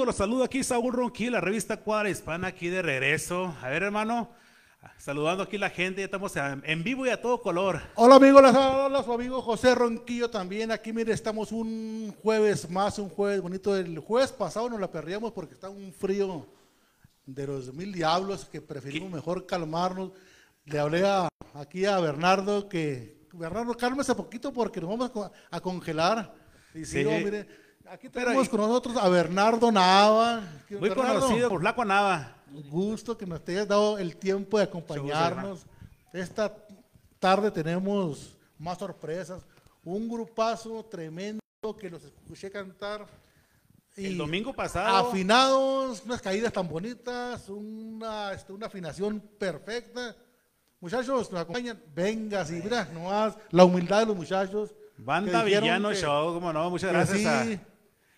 [0.00, 0.06] amigos?
[0.06, 3.54] Los saludo aquí Saúl Ronquillo, la revista Cuadra Hispana, aquí de regreso.
[3.60, 4.30] A ver, hermano,
[4.96, 7.82] saludando aquí la gente, ya estamos en vivo y a todo color.
[7.96, 10.70] Hola amigos, hola su amigo José Ronquillo también.
[10.70, 13.76] Aquí, mire, estamos un jueves más, un jueves bonito.
[13.76, 16.46] El jueves pasado nos la perdíamos porque está un frío
[17.26, 20.12] de los mil diablos que preferimos mejor calmarnos.
[20.64, 21.04] Le hablé
[21.54, 26.34] aquí a Bernardo que, Bernardo, cálmese poquito porque nos vamos a, congelar.
[26.74, 30.44] Y sí, mire Aquí tenemos con nosotros a Bernardo Nava.
[30.78, 32.36] Muy conocido por Flaco Nava.
[32.54, 35.66] Un gusto que nos hayas dado el tiempo de acompañarnos.
[36.12, 36.54] Esta
[37.18, 39.42] tarde tenemos más sorpresas.
[39.82, 41.40] Un grupazo tremendo
[41.80, 43.08] que los escuché cantar.
[43.96, 45.08] el domingo pasado.
[45.08, 50.14] Afinados, unas caídas tan bonitas, una, este, una afinación perfecta.
[50.78, 51.82] Muchachos, nos acompañan.
[51.92, 54.76] Venga, sí, mira, nomás la humildad de los muchachos.
[54.96, 57.58] Banda Villano Show, como no, muchas gracias.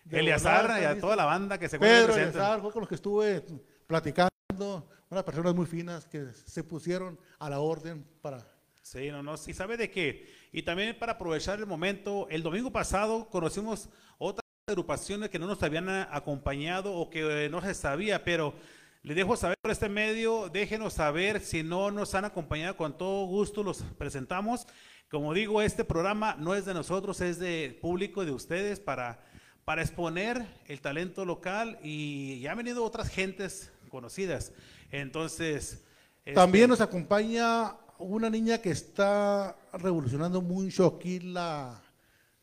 [0.09, 3.43] Eliazar y a toda la banda que se Pedro Eliazar fue con los que estuve
[3.87, 8.45] platicando, unas personas muy finas que se pusieron a la orden para...
[8.81, 10.27] Sí, no, no, sí sabe de qué.
[10.51, 15.63] Y también para aprovechar el momento, el domingo pasado conocimos otras agrupaciones que no nos
[15.63, 18.53] habían acompañado o que no se sabía, pero
[19.01, 23.25] le dejo saber por este medio, déjenos saber si no nos han acompañado, con todo
[23.25, 24.65] gusto los presentamos.
[25.09, 29.19] Como digo, este programa no es de nosotros, es de público, de ustedes, para
[29.65, 34.51] para exponer el talento local y ya han venido otras gentes conocidas.
[34.91, 35.83] Entonces...
[36.33, 41.81] También este, nos acompaña una niña que está revolucionando mucho aquí la,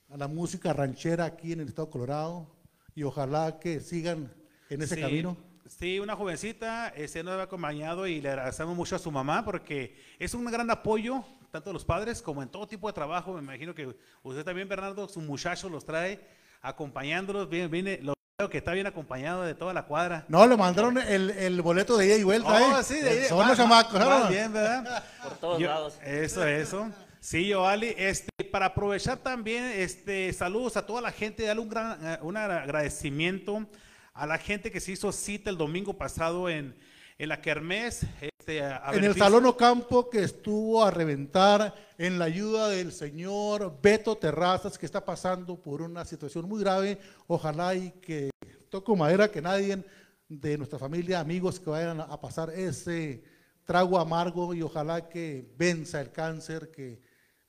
[0.09, 2.47] la música ranchera aquí en el estado de Colorado
[2.95, 4.33] y ojalá que sigan
[4.69, 5.37] en ese camino.
[5.67, 9.97] Sí, una jovencita, este nos ha acompañado y le agradecemos mucho a su mamá porque
[10.19, 13.33] es un gran apoyo, tanto a los padres como en todo tipo de trabajo.
[13.35, 16.21] Me imagino que usted también, Bernardo, su muchacho los trae
[16.61, 17.49] acompañándolos.
[17.49, 20.25] Viene, viene, lo que está bien acompañado de toda la cuadra.
[20.29, 22.49] No, le mandaron el, el boleto de ida y vuelta.
[22.49, 22.83] Oh, ¿eh?
[22.83, 23.29] sí, de ida.
[23.29, 24.29] Son los chamacos.
[24.29, 25.05] bien, ¿verdad?
[25.23, 25.99] Por todos lados.
[26.03, 26.91] Eso, eso.
[27.21, 31.99] Sí, Ali, este, para aprovechar también, este, saludos a toda la gente, darle un gran
[32.07, 33.67] eh, un agradecimiento
[34.15, 36.75] a la gente que se hizo cita el domingo pasado en,
[37.21, 38.07] en la Kermés.
[38.23, 44.17] Este, en el Salón Ocampo que estuvo a reventar en la ayuda del señor Beto
[44.17, 46.99] Terrazas, que está pasando por una situación muy grave.
[47.27, 48.31] Ojalá y que
[48.71, 49.85] toco madera que nadie
[50.29, 53.23] de nuestra familia, amigos que vayan a pasar ese
[53.65, 57.03] trago amargo y ojalá que venza el cáncer que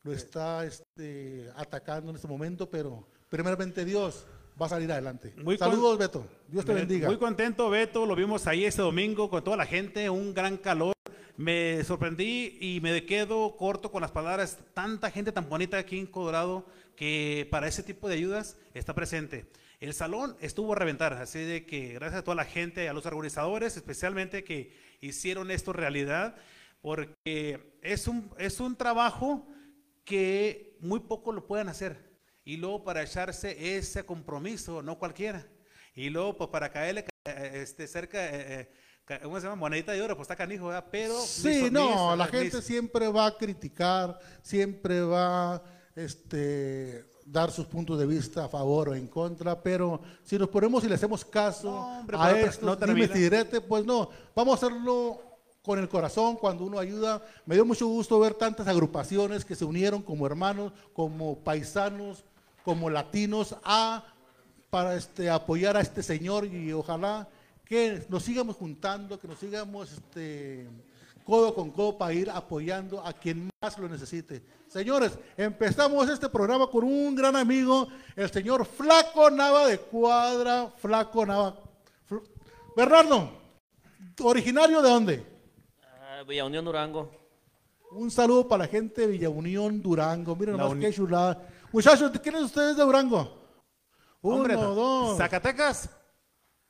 [0.04, 4.26] lo está este, atacando en este momento, pero primeramente Dios
[4.62, 5.34] va a salir adelante.
[5.58, 6.28] Saludos, Beto.
[6.48, 7.08] Dios te bendiga.
[7.08, 8.06] Muy contento, Beto.
[8.06, 10.94] Lo vimos ahí este domingo con toda la gente, un gran calor.
[11.36, 14.60] Me sorprendí y me quedo corto con las palabras.
[14.76, 19.48] Tanta gente tan bonita aquí en Colorado que para ese tipo de ayudas está presente.
[19.80, 23.08] El salón estuvo a reventar, así de que gracias a toda la gente, a los
[23.08, 26.36] organizadores, especialmente que hicieron esto realidad,
[26.82, 29.48] porque es un, es un trabajo
[30.04, 32.11] que muy poco lo pueden hacer
[32.44, 35.46] y luego para echarse ese compromiso, no cualquiera.
[35.94, 38.70] Y luego pues para caerle eh, este, cerca, eh,
[39.08, 39.58] eh, ¿cómo se llama?
[39.58, 40.86] Monedita de oro, pues está canijo, ¿verdad?
[40.92, 41.20] Pero...
[41.20, 45.64] Sí, no, la gente siempre va a criticar, siempre va a
[45.96, 50.84] este, dar sus puntos de vista a favor o en contra, pero si nos ponemos
[50.84, 52.78] y le hacemos caso a esto, no
[53.68, 55.22] pues no, vamos a hacerlo
[55.62, 57.24] con el corazón cuando uno ayuda.
[57.46, 62.24] Me dio mucho gusto ver tantas agrupaciones que se unieron como hermanos, como paisanos,
[62.64, 64.04] como latinos a
[64.70, 67.28] para este, apoyar a este señor y ojalá
[67.66, 70.68] que nos sigamos juntando, que nos sigamos este,
[71.24, 74.42] codo con codo para ir apoyando a quien más lo necesite.
[74.68, 81.26] Señores, empezamos este programa con un gran amigo, el señor Flaco Nava de Cuadra, Flaco
[81.26, 81.56] Nava.
[82.76, 83.30] Bernardo,
[84.22, 85.26] ¿originario de dónde?
[86.22, 87.12] Uh, Villa Unión Durango.
[87.92, 90.36] Un saludo para la gente de Villa Unión Durango.
[90.36, 91.46] Miren nomás qué chulada.
[91.72, 93.42] Muchachos, ¿quiénes ustedes de Durango?
[94.22, 95.18] Uno, dos.
[95.18, 95.90] Zacatecas.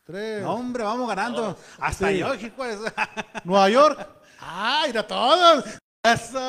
[0.03, 0.43] Tres.
[0.45, 1.57] hombre, vamos ganando.
[1.79, 2.79] Hasta York, pues.
[3.43, 4.07] Nueva York.
[4.39, 5.65] ¡Ay, era todos!
[6.03, 6.39] Eso.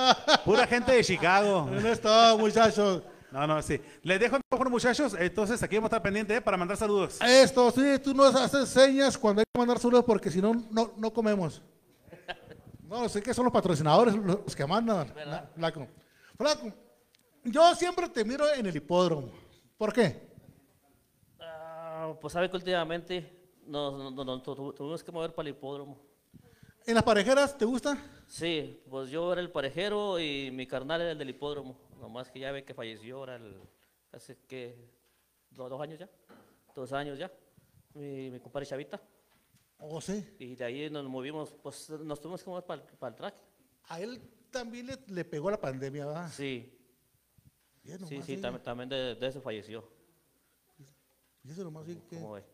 [0.44, 1.68] Pura gente de Chicago.
[1.70, 3.02] No es todo, muchachos.
[3.30, 3.80] No, no, sí.
[4.02, 5.16] Les dejo el micrófono, muchachos.
[5.18, 6.40] Entonces, aquí vamos a estar pendientes ¿eh?
[6.40, 7.18] para mandar saludos.
[7.22, 11.12] Esto, sí, tú nos haces señas cuando hay que mandar saludos porque si no, no,
[11.12, 11.62] comemos.
[12.82, 15.12] No, sé que son los patrocinadores los que mandan.
[15.54, 15.88] Flaco.
[16.36, 16.72] Flaco,
[17.44, 19.30] yo siempre te miro en el hipódromo.
[19.76, 20.28] ¿Por qué?
[21.40, 25.98] Ah, pues sabe que últimamente nos, tuvimos que mover para el hipódromo.
[26.86, 27.96] ¿En las parejeras te gusta?
[28.26, 31.76] Sí, pues yo era el parejero y mi carnal era el del hipódromo.
[32.00, 33.60] Nomás que ya ve que falleció ahora el,
[34.12, 34.88] hace que
[35.50, 36.08] dos, años ya,
[36.74, 37.30] dos años ya.
[37.94, 39.00] mi, mi compadre Chavita.
[39.78, 40.24] ¿O sí?
[40.38, 43.34] Y de ahí nos movimos, pues nos tuvimos que mover para el track.
[43.88, 46.30] A él también le, le pegó la pandemia, ¿verdad?
[46.32, 46.81] Sí.
[47.84, 48.40] Ya Sí, nomás, sí, ¿eh?
[48.40, 49.84] tam- también de, de eso falleció.
[51.42, 52.44] Fíjese nomás, sí, que ¿Cómo ve?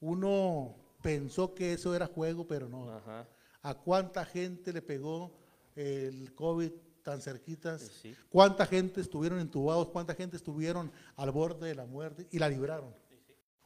[0.00, 2.90] uno pensó que eso era juego, pero no.
[2.92, 3.26] Ajá.
[3.62, 5.32] ¿A cuánta gente le pegó
[5.74, 6.70] el COVID
[7.02, 7.82] tan cerquitas?
[7.82, 8.16] Sí, sí.
[8.30, 9.88] ¿Cuánta gente estuvieron entubados?
[9.88, 12.94] ¿Cuánta gente estuvieron al borde de la muerte y la libraron?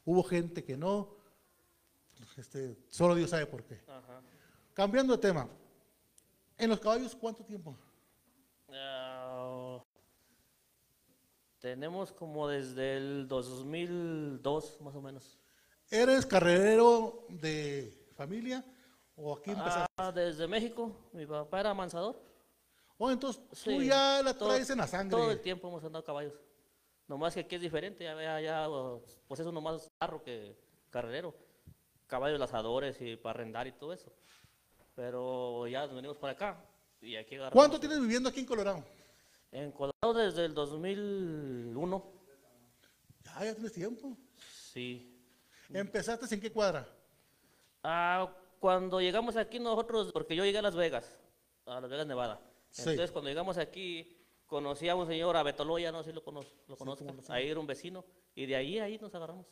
[0.04, 1.14] Hubo gente que no.
[2.38, 3.80] Este, solo Dios sabe por qué.
[3.86, 4.22] Ajá.
[4.72, 5.48] Cambiando de tema.
[6.56, 7.76] ¿En los caballos cuánto tiempo?
[8.70, 9.15] Ah,
[11.60, 15.38] tenemos como desde el 2002, más o menos.
[15.90, 18.64] ¿Eres carrerero de familia
[19.16, 19.92] o aquí empezaste?
[19.96, 22.20] Ah, desde México, mi papá era mansador.
[22.98, 25.16] Oh, entonces tú Sí, ya la todo- traes en la sangre.
[25.16, 26.34] Todo el tiempo hemos andado a caballos.
[27.08, 28.68] Nomás que aquí es diferente, ya, ya, ya,
[29.28, 30.56] pues eso nomás carro que
[30.90, 31.34] carrerero.
[32.06, 34.12] Caballos lazadores y para arrendar y todo eso.
[34.94, 36.64] Pero ya nos venimos para acá
[37.00, 37.36] y aquí.
[37.52, 38.82] ¿Cuánto tienes viviendo aquí en Colorado?
[39.52, 42.12] En Colorado desde el 2001.
[43.24, 44.16] Ya, ya tienes tiempo.
[44.50, 45.16] Sí.
[45.72, 46.86] ¿Empezaste en qué cuadra?
[47.82, 51.20] Ah, cuando llegamos aquí nosotros, porque yo llegué a Las Vegas,
[51.66, 52.40] a Las Vegas, Nevada.
[52.70, 52.82] Sí.
[52.90, 54.16] Entonces cuando llegamos aquí,
[54.46, 57.26] conocí a un señor, a Betoloya, no sé si lo, cono lo conozco, sí.
[57.28, 58.04] ahí era un vecino,
[58.34, 59.46] y de ahí, ahí nos agarramos,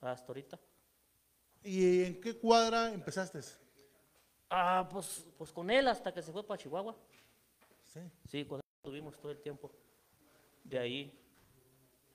[0.00, 0.58] hasta ahorita.
[1.62, 3.40] ¿Y en qué cuadra empezaste?
[4.50, 6.94] Ah, pues, pues con él hasta que se fue para Chihuahua.
[7.92, 8.00] Sí.
[8.28, 8.63] Sí, con
[8.94, 9.72] estuvimos todo el tiempo.
[10.62, 11.20] De ahí.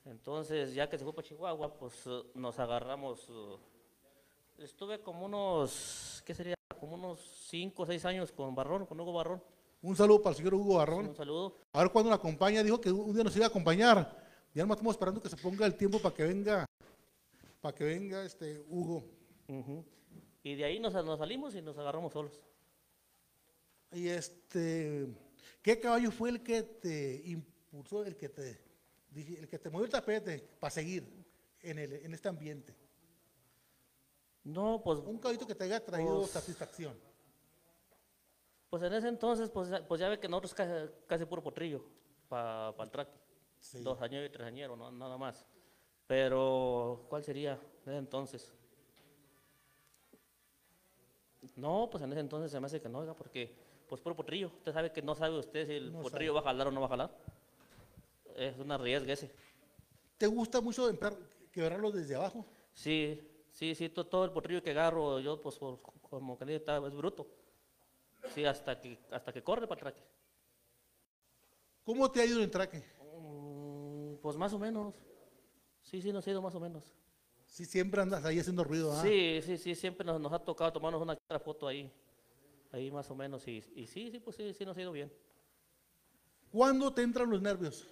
[0.06, 3.26] Entonces, ya que se fue para Chihuahua, pues eh, nos agarramos.
[3.28, 6.54] eh, estuve como unos, ¿qué sería?
[6.78, 9.42] Como unos 5 o 6 años con Barrón, con Hugo Barrón.
[9.82, 11.08] Un saludo para el señor Hugo Barrón.
[11.08, 11.58] Un saludo.
[11.74, 12.62] A ver cuándo nos acompaña.
[12.62, 14.16] Dijo que un día nos iba a acompañar.
[14.54, 16.64] Ya no estamos esperando que se ponga el tiempo para que venga,
[17.60, 19.04] para que venga este Hugo.
[20.42, 22.40] Y de ahí nos, nos salimos y nos agarramos solos.
[23.92, 25.08] Y este,
[25.62, 28.60] ¿qué caballo fue el que te impulsó, el que te,
[29.14, 31.24] el que te movió el tapete para seguir
[31.60, 32.74] en, el, en este ambiente?
[34.44, 36.98] No, pues, Un caballito que te haya traído Pues- satisfacción.
[38.70, 41.84] pues en ese entonces, pues, ya- pues ya ve que nosotros casi, casi puro potrillo
[42.28, 43.08] para el track.
[43.58, 43.82] Sí.
[43.82, 45.44] Dos años y tres añeros, no, nada más.
[46.06, 47.52] Pero, ¿cuál sería
[47.84, 48.52] en ese entonces?
[51.56, 53.54] No, pues en ese entonces se me hace que no, oiga, porque,
[53.90, 54.52] pues puro potrillo.
[54.58, 56.80] Usted sabe que no sabe usted si el No potrillo va a jalar o no
[56.80, 57.10] va a jalar.
[58.36, 59.30] Es una riesga ese.
[60.16, 60.88] ¿Te gusta mucho
[61.50, 62.46] quebrarlo desde abajo?
[62.72, 63.20] Sí,
[63.50, 66.94] sí, sí, to- todo el potrillo que agarro, yo, pues, por- como que está- es
[66.94, 67.26] bruto.
[68.32, 70.02] Sí, hasta que, hasta que corre para el traque.
[71.84, 72.84] ¿Cómo te ha ido en el traque?
[73.02, 74.94] Mm, pues más o menos.
[75.82, 76.84] Sí, sí, nos ha ido más o menos.
[77.46, 79.02] Si siempre andas ahí haciendo ruido, ¿ah?
[79.02, 81.90] Sí, sí, sí, siempre nos, nos ha tocado tomarnos una foto ahí,
[82.72, 85.12] ahí más o menos, y, y sí, sí, pues sí, sí nos ha ido bien.
[86.50, 87.86] ¿Cuándo te entran los nervios?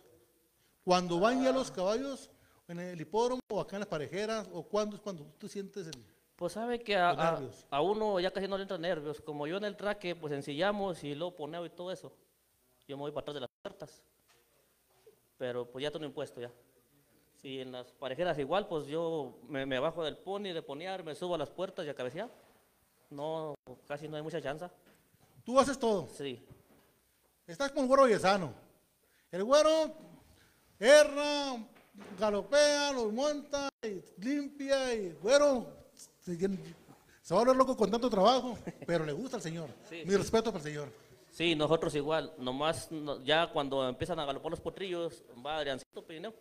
[0.85, 2.31] ¿Cuando van ya los caballos
[2.67, 4.49] en el hipódromo o acá en las parejeras?
[4.53, 6.05] ¿O cuándo es cuando tú sientes el...?
[6.37, 9.77] Pues sabe que a, uno ya casi no le entran nervios, como yo en el
[9.77, 12.13] traque, pues ensillamos y luego poneo y todo eso,
[12.87, 14.05] yo me voy para atrás de las puertas,
[15.37, 16.53] pero pues ya tengo impuesto ya.
[17.35, 21.17] Si en las parejeras igual, pues yo me, me bajo del pony, de ponear, me
[21.17, 22.31] subo a las puertas y a cabecear.
[23.11, 23.55] No,
[23.87, 24.67] casi no hay mucha chance.
[25.45, 26.09] Tú haces todo.
[26.17, 26.45] Sí,
[27.47, 28.53] Estás con el güero Yesano.
[29.31, 29.93] El güero
[30.79, 31.57] erra,
[32.19, 35.67] galopea, los monta, y limpia, y güero
[36.23, 39.71] se, se va a volver loco con tanto trabajo, pero le gusta al señor.
[39.89, 40.17] Sí, Mi sí.
[40.17, 40.93] respeto para el señor.
[41.31, 46.35] Sí, nosotros igual, nomás no- ya cuando empiezan a galopar los potrillos, va Adriancito Pirineo,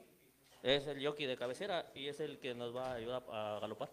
[0.64, 3.90] es el jockey de cabecera y es el que nos va a ayudar a galopar,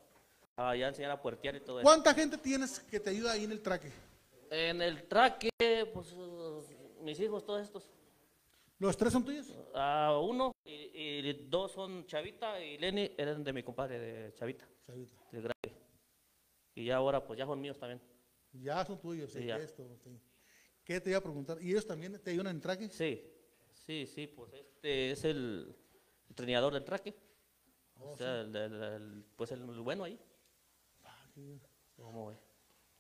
[0.57, 1.85] a ya enseñar a puertear y todo eso.
[1.89, 3.91] ¿Cuánta gente tienes que te ayuda ahí en el traque?
[4.51, 5.51] En el traque,
[5.93, 6.63] pues uh,
[7.01, 7.91] mis hijos, todos estos,
[8.79, 9.53] ¿Los tres son tuyos?
[9.75, 14.69] a uno y, y dos son Chavita y Lenny, eran de mi compadre de Chavita,
[14.87, 15.17] Chavita.
[15.33, 15.81] del grande.
[16.75, 18.01] Y ya ahora, pues ya son míos también.
[18.53, 19.57] Ya son tuyos, sí, ya.
[19.57, 20.11] esto, sí.
[20.85, 21.61] ¿Qué te iba a preguntar?
[21.63, 22.89] ¿Y ellos también te ayudan en traque?
[22.91, 23.25] Sí,
[23.73, 25.75] sí, sí, pues este es el
[26.29, 27.15] entrenador del traque.
[28.01, 30.19] o sea, el, el- el- pues el bueno ahí.
[31.97, 32.39] ¿Cómo ve?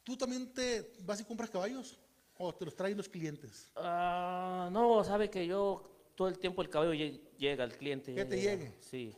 [0.03, 1.99] ¿Tú también te vas y compras caballos?
[2.37, 3.71] ¿O te los traen los clientes?
[3.77, 8.15] Ah, no, sabe que yo todo el tiempo el caballo lle- llega, el cliente.
[8.15, 8.65] Que te llega.
[8.65, 8.77] llegue.
[8.81, 9.17] Sí.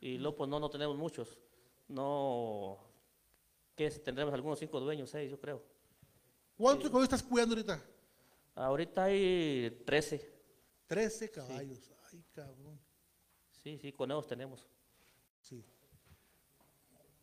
[0.00, 1.38] Y luego pues no, no tenemos muchos.
[1.88, 2.78] No,
[3.74, 5.62] que tendremos algunos cinco dueños, seis, yo creo.
[6.56, 7.82] ¿Cuántos caballos estás cuidando ahorita?
[8.54, 10.36] Ahorita hay 13.
[10.86, 11.90] 13 caballos.
[12.12, 12.78] Ay, cabrón.
[13.62, 14.66] Sí, sí, conejos tenemos.
[15.40, 15.64] Sí.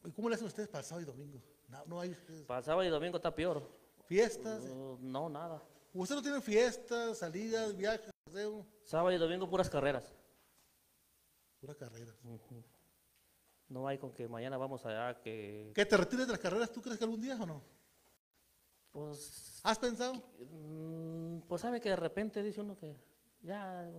[0.05, 1.41] ¿Y cómo le hacen ustedes para sábado y domingo?
[1.67, 2.43] No, no hay ustedes.
[2.43, 3.67] Para sábado y domingo está peor.
[4.05, 4.63] ¿Fiestas?
[4.63, 5.63] No, no, nada.
[5.93, 8.65] ¿Ustedes no tienen fiestas, salidas, viajes, paseo?
[8.83, 10.13] Sábado y domingo puras carreras.
[11.59, 12.13] Pura carrera.
[13.67, 15.71] No hay con que mañana vamos allá, que...
[15.73, 17.63] ¿Que te retires de las carreras tú crees que algún día o no?
[18.91, 20.13] Pues, ¿Has pensado?
[20.39, 22.95] mm, pues sabe que de repente dice uno que
[23.41, 23.89] ya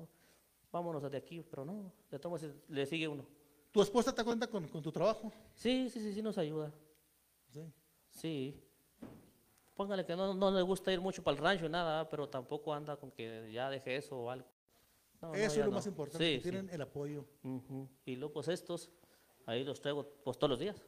[0.70, 3.26] vámonos de aquí, pero no, de modos le sigue uno.
[3.76, 5.30] ¿Tu esposa te cuenta con, con tu trabajo?
[5.54, 6.72] Sí, sí, sí, sí nos ayuda.
[7.50, 7.70] Sí.
[8.08, 8.64] Sí.
[9.74, 12.96] Póngale que no, no le gusta ir mucho para el rancho, nada, pero tampoco anda
[12.96, 14.48] con que ya deje eso o algo.
[15.20, 16.50] No, Eso es lo más importante, Sí, que sí.
[16.50, 17.26] tienen el apoyo.
[18.06, 18.88] Y luego pues estos,
[19.44, 20.82] ahí los traigo pues todos los días.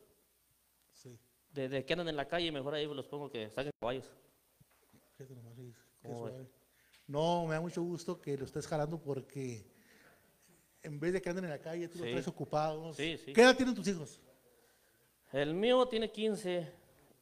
[0.95, 1.19] Sí.
[1.53, 4.11] Desde que andan en la calle, mejor ahí los pongo que saquen caballos.
[7.07, 9.71] No, me da mucho gusto que lo estés jalando porque
[10.89, 12.97] en vez de que anden en la calle, tú los traes ocupados.
[12.97, 13.33] Sí, sí.
[13.33, 14.21] ¿Qué edad tienen tus hijos?
[15.33, 16.73] El mío tiene 15,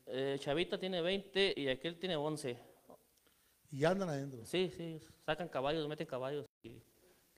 [0.06, 2.56] eh, Chavita tiene 20 y aquel tiene 11.
[3.72, 4.44] Y andan adentro.
[4.44, 6.80] Sí, sí, sacan caballos, meten caballos y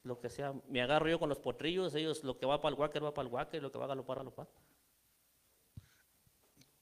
[0.02, 0.54] lo que sea.
[0.68, 3.26] Me agarro yo con los potrillos, ellos lo que va para el walker va para
[3.26, 4.48] el walker, lo que va a galopar, galopar.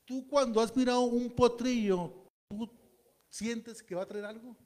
[0.05, 2.13] ¿Tú cuando has mirado un potrillo,
[2.49, 2.69] tú
[3.29, 4.57] sientes que va a traer algo?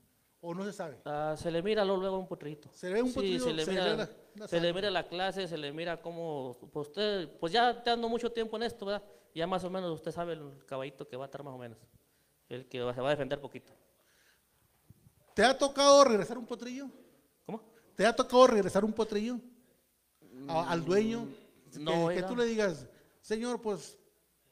[0.42, 0.98] ¿O no se sabe?
[1.04, 2.70] Ah, se le mira luego un potrito.
[2.72, 3.96] Se ve un Sí, potrillo, se le se mira, la-
[4.36, 4.72] la se le sangre.
[4.72, 8.56] mira la clase, se le mira cómo, pues usted, pues ya te ando mucho tiempo
[8.56, 9.02] en esto, ¿verdad?
[9.34, 11.78] Ya más o menos usted sabe el caballito que va a estar más o menos,
[12.48, 13.72] el que se va a defender poquito.
[15.34, 16.86] ¿Te ha tocado regresar un potrillo?
[17.44, 17.62] ¿Cómo?
[17.94, 19.36] ¿Te ha tocado regresar un potrillo
[20.48, 21.26] a- al dueño?
[21.70, 22.86] Que- Mm, no, que, tú le digas,
[23.20, 23.96] señor, pues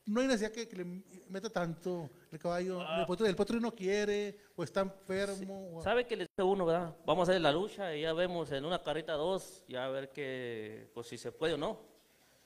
[0.08, 0.84] no hay necesidad que, que le
[1.28, 2.80] meta tanto el caballo.
[2.80, 3.06] Ah.
[3.26, 5.76] El, potrillo no quiere, o está enfermo.
[5.76, 6.96] o- ¿Sabe qué le dice uno, verdad?
[7.04, 10.10] Vamos a hacer la lucha y ya vemos en una carrita dos, ya a ver
[10.10, 11.78] que, pues si se puede o no.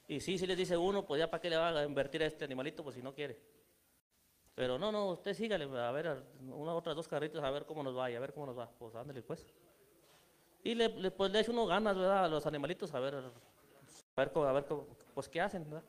[0.09, 2.27] Y sí, sí les dice uno, pues ya para qué le va a invertir a
[2.27, 3.39] este animalito, pues si no quiere.
[4.55, 7.83] Pero no, no, usted sígale, a ver, a- unas otras dos carritas, a ver cómo
[7.85, 8.69] nos va, y a ver cómo nos va.
[8.69, 9.47] Pues ándale, pues.
[10.65, 12.25] Y le, le- pues le echa uno ganas, ¿verdad?
[12.25, 13.21] A los animalitos, a ver, a
[14.17, 14.67] ver, a ver
[15.15, 15.85] pues qué hacen, ¿verdad?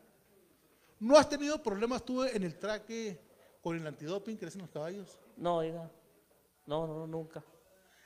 [1.03, 3.19] ¿No has tenido problemas tú en el traque
[3.61, 5.19] con el antidoping que hacen los caballos?
[5.35, 5.91] No, oiga,
[6.65, 7.43] no, no, no, nunca.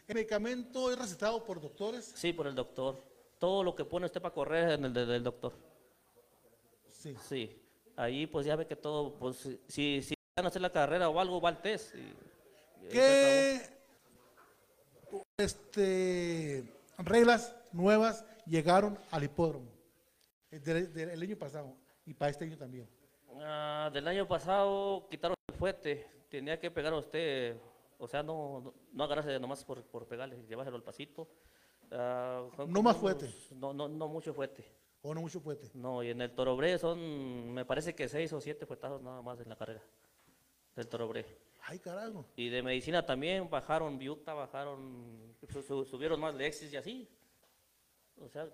[0.08, 2.12] ¿El medicamento es recetado por doctores?
[2.16, 3.00] Sí, por el doctor.
[3.38, 5.54] Todo lo que pone usted para correr es en el de- del doctor.
[6.89, 7.16] Sí.
[7.30, 7.62] Sí,
[7.96, 9.38] ahí pues ya ve que todo, pues
[9.68, 11.94] si- si, van a hacer la carrera o algo, va al test.
[11.94, 13.62] y- ¿Qué
[15.38, 16.63] este,
[16.98, 19.70] reglas nuevas llegaron al hipódromo
[20.50, 21.75] eh, del, del- el año pasado
[22.08, 22.88] y para este año también?
[23.42, 27.56] Ah, del año pasado quitaron el fuete, tenía que pegar a usted,
[28.00, 31.28] o sea, no, no, no agarrarse nomás por, por pegarle, llevárselo al pasito.
[31.92, 33.34] Ah, No más unos- fuete.
[33.56, 34.66] No, no, no mucho fuete.
[35.04, 35.70] ¿O no mucho fuerte?
[35.76, 39.40] No, y en el torobré son, me parece que seis o siete fuetazos nada más
[39.40, 39.82] en la carrera
[40.76, 41.26] del torobré.
[41.64, 42.26] Ay, carajo.
[42.36, 47.08] Y de medicina también bajaron Viuta, bajaron, su- su- subieron más Lexis y así.
[48.20, 48.48] O sea,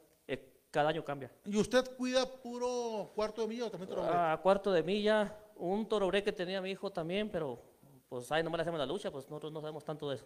[0.73, 1.31] cada año cambia.
[1.45, 5.87] ¿Y usted cuida puro cuarto de milla o también toro A cuarto de milla, un
[5.87, 7.61] torobré que tenía mi hijo también, pero
[8.09, 10.25] pues ahí nomás le hacemos la lucha, pues nosotros no sabemos tanto de eso.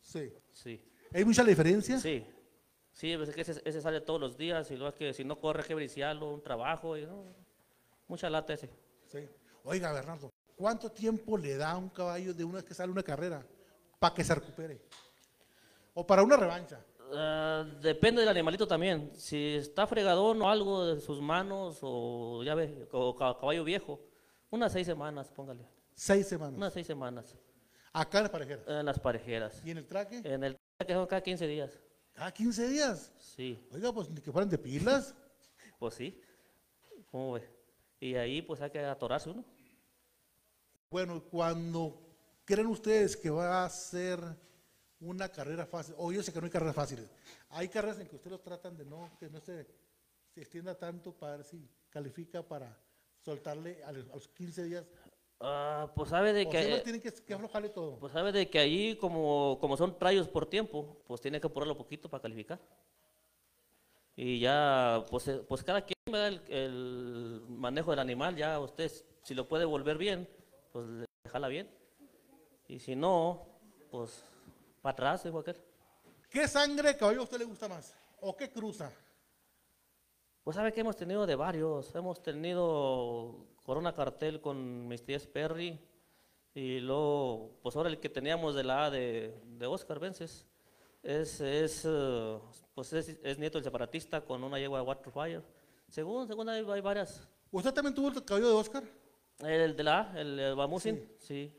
[0.00, 0.32] Sí.
[0.52, 0.82] Sí,
[1.14, 1.98] ¿Hay mucha diferencia?
[1.98, 2.26] sí.
[2.92, 5.22] Sí, pues es que ese, ese sale todos los días y luego es que si
[5.22, 7.24] no corre que briciarlo, un trabajo y no,
[8.08, 8.70] mucha lata ese.
[9.04, 9.28] Sí.
[9.64, 13.02] Oiga, Bernardo, ¿cuánto tiempo le da a un caballo de una vez que sale una
[13.02, 13.46] carrera
[13.98, 14.80] para que se recupere?
[15.92, 16.82] ¿O para una revancha?
[17.14, 19.12] Ah, depende del animalito también.
[19.16, 24.00] Si está fregadón o algo de sus manos o ya ve, o ca- caballo viejo,
[24.50, 25.66] unas seis semanas, póngale.
[25.94, 26.56] Seis semanas.
[26.56, 27.34] Unas seis semanas
[27.92, 28.80] Acá en la parejera.
[28.80, 29.62] en las parejeras.
[29.64, 30.20] ¿Y en el traque?
[30.24, 31.78] En el que son cada 15 días.
[32.16, 33.12] Ah, 15 días.
[33.18, 35.14] Sí, Oiga, pues ni que fueran de pilas.
[35.78, 36.20] pues sí.
[37.10, 37.48] ¿Cómo ve?
[38.00, 39.44] Y ahí pues hay que atorarse uno.
[40.90, 41.98] Bueno, cuando
[42.44, 44.20] creen ustedes que va a ser
[45.00, 47.10] una carrera fácil, o yo sé que no hay carreras fáciles,
[47.50, 49.66] hay carreras en que ustedes los tratan de no, que no se,
[50.34, 52.78] se extienda tanto para ver si califica para
[53.22, 54.86] soltarle a los, a los 15 días.
[55.40, 57.98] Ah, pues sabe de O que tienen que, que aflojarle todo.
[57.98, 61.76] pues sabe de que ahí como, como son trayos por tiempo, pues tiene que ponerlo
[61.76, 62.58] poquito para calificar.
[64.18, 68.58] Y ya, pues, eh, pues cada quien me da el, el manejo del animal, ya
[68.58, 68.90] usted
[69.22, 70.26] si lo puede volver bien,
[70.72, 71.68] pues le jala bien.
[72.68, 73.46] Y si no,
[73.90, 74.24] pues
[74.86, 75.56] para atrás, dijo aquel.
[76.30, 77.92] ¿Qué sangre de caballo a usted le gusta más?
[78.20, 78.92] ¿O qué cruza?
[80.44, 81.92] Pues sabe que hemos tenido de varios.
[81.96, 85.76] Hemos tenido Corona Cartel con Mis Tías Perry.
[86.54, 90.46] Y luego, pues ahora el que teníamos de la A de, de Oscar Vences.
[91.02, 92.38] Es, es, eh,
[92.72, 95.42] pues es, es nieto del separatista con una yegua de Waterfire.
[95.88, 97.28] Según, según hay, hay varias.
[97.50, 98.84] ¿Usted también tuvo el caballo de Oscar?
[99.40, 101.52] El de la, el, Bamusin, sí.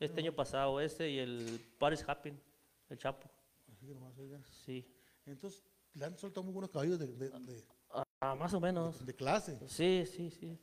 [0.00, 2.32] Este año pasado, ese y el Paris Happy,
[2.88, 3.30] el Chapo.
[4.64, 4.86] Sí.
[5.26, 5.62] Entonces,
[5.94, 7.64] le han soltado muy buenos caballos de, de,
[8.20, 9.04] ah, más o menos.
[9.04, 9.58] De, clase.
[9.68, 10.58] Sí, sí, sí.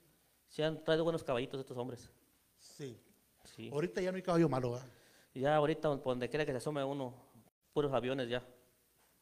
[0.48, 2.10] Se han traído buenos caballitos estos hombres.
[2.58, 3.00] Sí.
[3.44, 3.70] sí.
[3.72, 4.88] Ahorita ya no hay caballo malo, ¿verdad?
[5.34, 7.14] Ya ahorita, donde quiera que se asome uno,
[7.74, 8.46] puros aviones ya.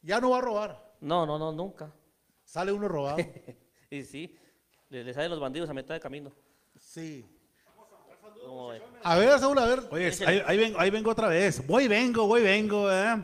[0.02, 0.96] ¿Ya no va a robar?
[1.02, 1.94] No, no, no, nunca.
[2.44, 3.18] Sale uno robado.
[3.92, 4.36] y sí,
[4.90, 6.32] le, salen los bandidos a mitad de camino.
[6.76, 7.26] Sí.
[9.04, 9.80] A ver, Saúl, a ver.
[9.92, 10.12] Oye,
[10.46, 11.66] ahí, vengo, ahí vengo otra vez.
[11.66, 12.92] Voy, vengo, voy, vengo.
[12.92, 13.24] ¿eh?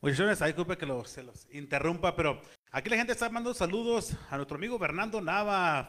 [0.00, 4.56] Muchachones, disculpe que se los interrumpa, pero aquí la gente está mandando saludos a nuestro
[4.56, 5.88] amigo Fernando Nava,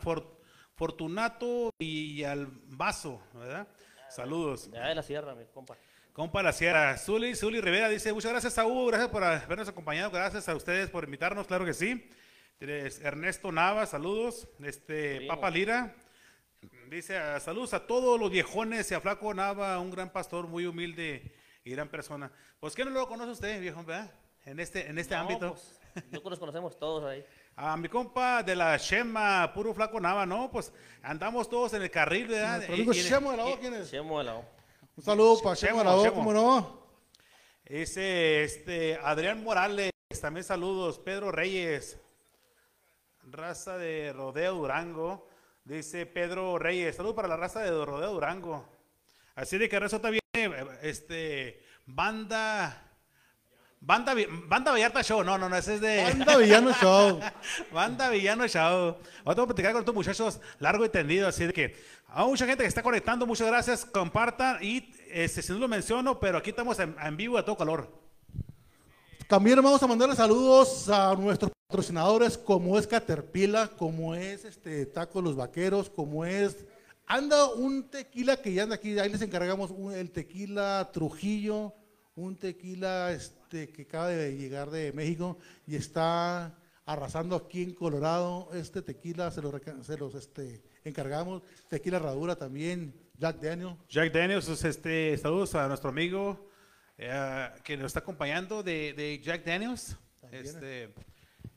[0.75, 3.67] Fortunato y al Vaso, ¿verdad?
[4.09, 4.69] Saludos.
[4.71, 5.77] Ya de la sierra, mi compa.
[6.11, 6.97] Compa la Sierra.
[6.97, 11.05] Zuli, Zuli Rivera dice, muchas gracias Saúl, gracias por habernos acompañado, gracias a ustedes por
[11.05, 12.09] invitarnos, claro que sí.
[12.59, 14.49] Ernesto Nava, saludos.
[14.61, 15.95] Este, Papa Lira,
[16.95, 20.65] dice, ah, saludos a todos los viejones y a Flaco Nava, un gran pastor, muy
[20.65, 21.33] humilde
[21.63, 22.31] y gran persona.
[22.59, 24.11] Pues, ¿qué no lo conoce usted, viejo, verdad?
[24.45, 25.55] En este, en este ámbito.
[25.93, 27.23] Pues, nos conocemos todos ahí.
[27.55, 30.49] A mi compa de la Shema, puro Flaco Nava, ¿no?
[30.49, 30.71] Pues
[31.01, 32.63] andamos todos en el carril, ¿verdad?
[32.63, 33.91] Amigo Shemo de la O, ¿quién es?
[33.91, 34.45] Shemo de la O.
[34.95, 36.87] Un saludo para Shemo de la O, ¿cómo no?
[37.65, 40.99] Ese, este, Adrián Morales, también saludos.
[40.99, 41.99] Pedro Reyes,
[43.23, 45.30] raza de Rodeo Durango.
[45.63, 48.67] Dice Pedro Reyes, saludos para la raza de Rodeo Durango.
[49.35, 50.21] Así de que resulta bien,
[50.81, 52.83] este, banda,
[53.79, 54.15] banda,
[54.47, 56.03] banda Vallarta Show, no, no, no, ese es de...
[56.03, 57.19] Banda Villano Show.
[57.71, 58.97] banda Villano Show.
[59.23, 61.75] Vamos a platicar con estos muchachos largo y tendido, así de que
[62.07, 66.19] hay mucha gente que está conectando, muchas gracias, compartan y este, si no lo menciono,
[66.19, 68.01] pero aquí estamos en, en vivo a todo calor.
[69.27, 75.21] También vamos a mandarle saludos a nuestros patrocinadores como es Caterpillar, como es este Taco
[75.21, 76.65] Los Vaqueros, como es
[77.07, 81.73] anda un tequila que ya anda aquí, ahí les encargamos el tequila Trujillo,
[82.13, 88.49] un tequila este que acaba de llegar de México y está arrasando aquí en Colorado.
[88.53, 89.53] Este tequila se los,
[89.83, 93.77] se los este, encargamos, tequila Herradura también, Jack Daniels.
[93.87, 96.49] Jack Daniels, este, saludos a nuestro amigo
[96.97, 99.95] eh, que nos está acompañando de, de Jack Daniels.
[100.33, 100.93] Este,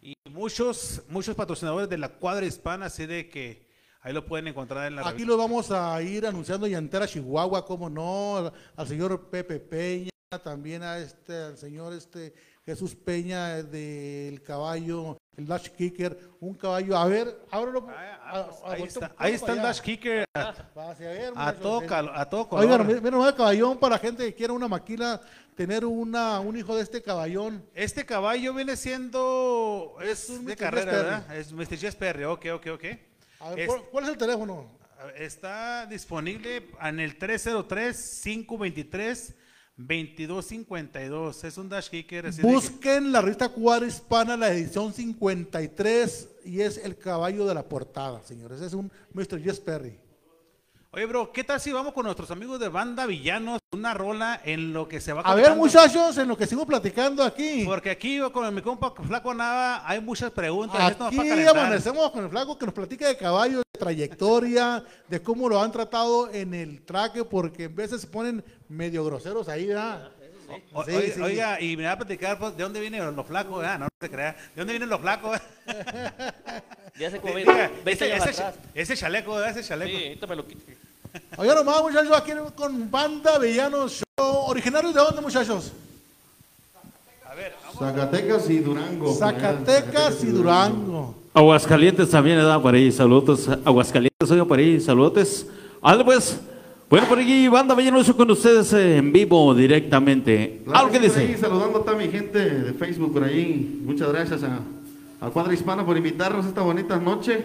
[0.05, 3.67] y muchos, muchos patrocinadores de la cuadra hispana, así de que
[4.03, 7.64] ahí lo pueden encontrar en la Aquí lo vamos a ir anunciando y entera Chihuahua,
[7.64, 10.11] como no, al señor Pepe Peña,
[10.43, 12.35] también a este, al señor este
[12.67, 17.87] Jesús Peña del caballo, el Dash Kicker, un caballo, a ver, ábrelo.
[17.88, 20.25] Ah, ah, pues ahí, está, ahí está el Dash Kicker.
[20.35, 22.64] A, todo, a todo color.
[22.64, 25.20] Oigan, miren, un caballón para gente que quiera una maquila
[25.55, 27.64] tener una, un hijo de este caballón.
[27.75, 31.37] Este caballo viene siendo, es, de carrera, ¿verdad?
[31.37, 31.77] Es Mr.
[31.77, 32.85] Jess Perry, ok, ok, ok.
[33.90, 34.70] ¿cuál, es el teléfono?
[35.16, 37.18] Está disponible en el
[39.79, 41.45] 303-523-2252.
[41.45, 42.31] Es un dash kicker.
[42.43, 48.23] Busquen la revista Cuadra Hispana, la edición 53, y es el caballo de la portada,
[48.23, 48.61] señores.
[48.61, 49.43] Es un Mr.
[49.43, 49.99] Jess Perry.
[50.97, 53.59] Oye, bro, ¿qué tal si vamos con nuestros amigos de Banda Villanos?
[53.73, 57.25] Una rola en lo que se va A ver, muchachos, en lo que sigo platicando
[57.25, 57.65] aquí.
[57.65, 60.97] Porque aquí con mi compa Flaco Nava hay muchas preguntas.
[61.01, 65.61] Aquí amanecemos con el Flaco que nos platica de caballos, de trayectoria, de cómo lo
[65.61, 70.11] han tratado en el traque, porque en veces se ponen medio groseros ahí, ¿verdad?
[71.23, 73.91] oiga, y me va a platicar pues, de dónde vienen los flacos, ah, no, no
[74.01, 74.33] se crea.
[74.33, 75.39] ¿De dónde vienen los flacos?
[76.99, 79.91] ya se como ese, ese, ese, chaleco, ese chaleco.
[79.91, 80.61] Sí, ahorita me lo quito.
[81.37, 84.29] Oiga nomás, muchachos, aquí con Banda Villanos Show.
[84.49, 85.73] ¿Originarios de dónde, muchachos?
[87.29, 89.15] A ver, Zacatecas y Durango.
[89.15, 91.15] Zacatecas y Durango.
[91.33, 92.93] Aguascalientes también, da por ahí?
[92.93, 93.49] Saludos.
[93.65, 95.47] Aguascalientes, oiga, por ahí, saludos.
[95.83, 96.41] Algo pues.
[96.90, 100.62] Bueno, por aquí, banda Villanos con ustedes eh, en vivo directamente.
[100.73, 101.37] ¿Algo que dice?
[101.38, 103.81] saludando a toda mi gente de Facebook por ahí.
[103.85, 104.61] Muchas gracias a,
[105.20, 107.44] a Cuadra Hispana por invitarnos esta bonita noche.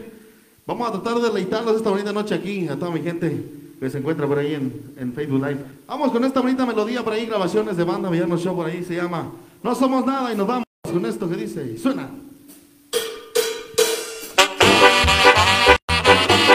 [0.67, 3.43] Vamos a tratar de deleitarnos esta bonita noche aquí, a toda mi gente
[3.79, 5.59] que se encuentra por ahí en, en Facebook Live.
[5.87, 8.95] Vamos con esta bonita melodía por ahí, grabaciones de banda Villanos Show por ahí, se
[8.95, 9.31] llama
[9.63, 12.09] No Somos Nada y nos vamos con esto que dice, suena.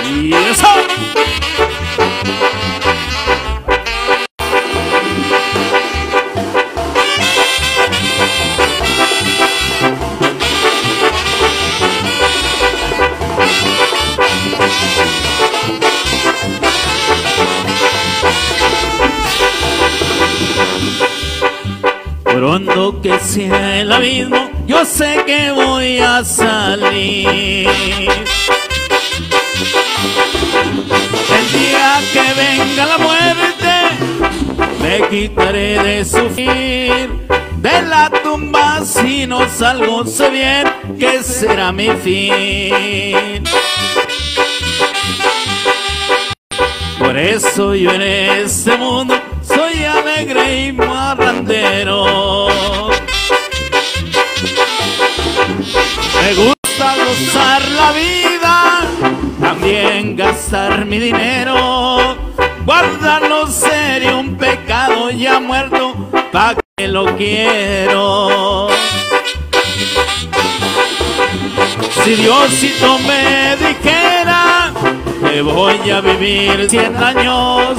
[0.07, 0.67] Y eso.
[22.25, 27.69] Pronto que sea el abismo, yo sé que voy a salir.
[35.15, 37.27] Quitaré de sufrir.
[37.59, 40.65] De la tumba si no salgo sé bien
[40.99, 43.45] que será mi fin.
[46.99, 52.49] Por eso yo en este mundo soy alegre y marrandero.
[56.23, 58.81] Me gusta gozar la vida,
[59.41, 61.55] también gastar mi dinero.
[62.65, 65.95] Guardarlo sería un pecado ya muerto,
[66.33, 68.69] pa' que lo quiero.
[72.03, 74.64] Si Diosito me dijera
[75.21, 77.77] que voy a vivir 100 años,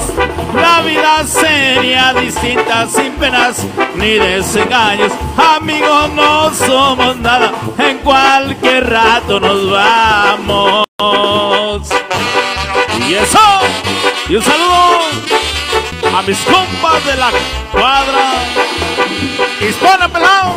[0.54, 5.12] la vida sería distinta sin penas ni desengaños.
[5.36, 10.86] Amigos, no somos nada, en cualquier rato nos vamos.
[13.08, 13.38] Y eso,
[14.28, 15.00] y un saludo
[16.16, 17.30] a mis compas de la
[17.72, 18.32] cuadra,
[19.60, 20.54] Hispana Pelado.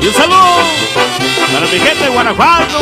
[0.00, 0.56] Y un saludo
[1.52, 2.78] para mi gente de Guanajuato,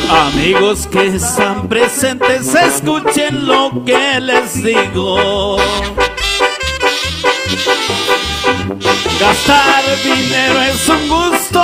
[0.09, 5.57] Amigos que están presentes, escuchen lo que les digo.
[9.19, 11.63] Gastar dinero es un gusto,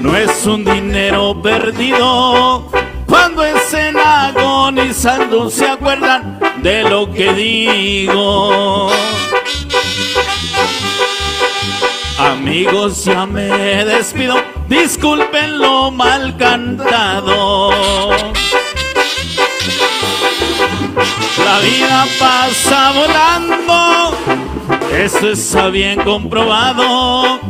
[0.00, 2.70] no es un dinero perdido.
[3.06, 8.90] Cuando estén agonizando se acuerdan de lo que digo.
[12.18, 14.36] Amigos, ya me despido,
[14.68, 17.70] disculpen lo mal cantado.
[21.44, 24.16] La vida pasa volando,
[24.96, 27.40] eso está bien comprobado.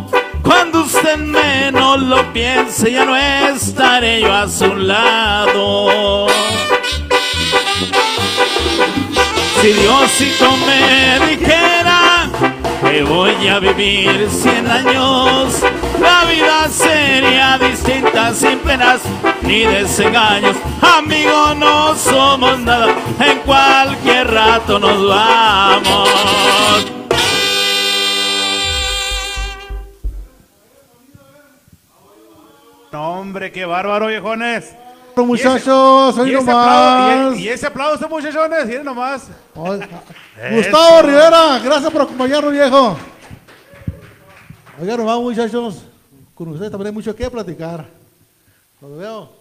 [0.42, 6.26] Cuando usted menos lo piense, ya no estaré yo a su lado.
[9.62, 12.28] Si Diosito me dijera
[12.80, 15.62] que voy a vivir 100 años,
[16.00, 19.02] la vida sería distinta sin penas
[19.42, 20.56] ni desengaños.
[20.80, 26.10] Amigos, no somos nada, en cualquier rato nos vamos.
[32.90, 34.81] Hombre, qué bárbaro, viejones.
[35.16, 36.66] Muchachos, hoy y ese, nomás.
[36.66, 39.22] aplauso, y, y ese aplauso, muchachones, miren nomás.
[40.52, 42.96] Gustavo Rivera, gracias por acompañarnos, viejo.
[44.80, 45.82] Oigan, nomás, muchachos,
[46.34, 47.86] con ustedes también hay mucho que platicar.
[48.80, 49.32] Los veo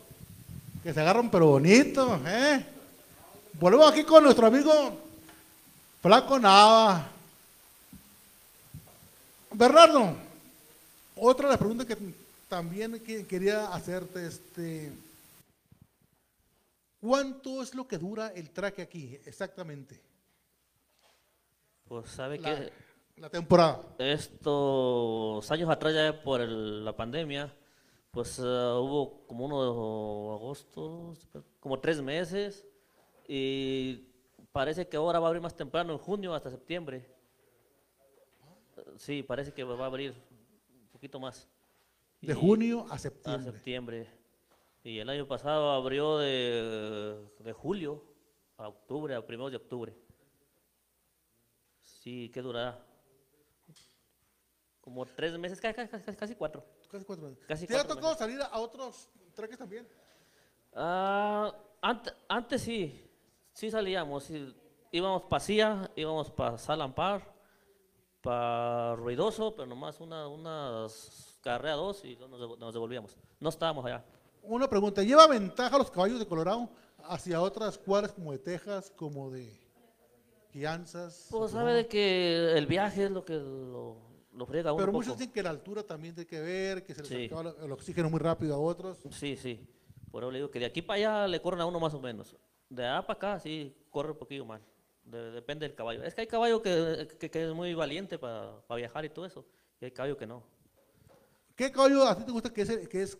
[0.84, 2.66] que se agarran, pero bonito, ¿eh?
[3.54, 4.72] Volvemos aquí con nuestro amigo
[6.02, 7.08] Flaco Nava.
[9.54, 10.14] Bernardo,
[11.16, 11.98] otra de las preguntas que
[12.48, 14.92] también que- quería hacerte, este,
[17.02, 20.02] ¿cuánto es lo que dura el traque aquí exactamente?
[21.86, 22.72] Pues sabe La, que
[23.18, 23.84] la temporada.
[24.00, 27.54] estos años atrás ya por el- la pandemia,
[28.12, 29.70] pues eh, hubo como uno de
[30.36, 31.14] agosto,
[31.60, 32.66] como tres meses,
[33.28, 34.08] y
[34.52, 37.06] parece que ahora va a abrir más temprano, en junio hasta septiembre.
[38.98, 40.12] Sí, parece que va a abrir
[40.82, 41.48] un poquito más.
[42.22, 44.10] De Y- junio a a septiembre.
[44.84, 48.04] Y el año pasado abrió de, de julio
[48.58, 49.96] a octubre, a primeros de octubre.
[51.80, 52.84] Sí, ¿qué durará?
[54.80, 56.65] Como tres meses, ca- ca- ca- casi, cuatro.
[56.89, 57.46] Casi cuatro meses.
[57.48, 59.88] Casi ¿Te ha tocado salir a otros traques también?
[60.74, 63.08] Ah, ante- antes sí,
[63.54, 64.24] sí salíamos.
[64.24, 64.56] sí.
[64.91, 67.32] Íbamos para Cia, íbamos para Salampar,
[68.22, 73.15] para Ruidoso, pero nomás una, unas carrera dos y nos devolvíamos.
[73.39, 74.04] No estábamos allá.
[74.43, 76.69] Una pregunta, ¿lleva ventaja los caballos de Colorado
[77.06, 79.51] hacia otras cuadras como de Texas, como de
[80.62, 81.27] Kansas?
[81.30, 83.97] Pues sabe de que el viaje es lo que lo,
[84.34, 85.19] lo friega a uno Pero un muchos poco.
[85.19, 87.25] dicen que la altura también tiene que ver, que se les Sí.
[87.25, 88.97] acaba el oxígeno muy rápido a otros.
[89.12, 89.65] Sí, sí.
[90.12, 92.01] Por eso le digo que de aquí para allá le corren a uno más o
[92.01, 92.36] menos.
[92.69, 94.62] De allá para acá sí corre un poquillo más.
[95.04, 96.04] De- depende del caballo.
[96.04, 99.45] Es que hay caballo que, que- que es muy valiente para viajar y todo eso.
[99.80, 100.43] Y hay caballo que no.
[101.62, 103.15] ¿Qué caballo a ti te gusta que es, que es,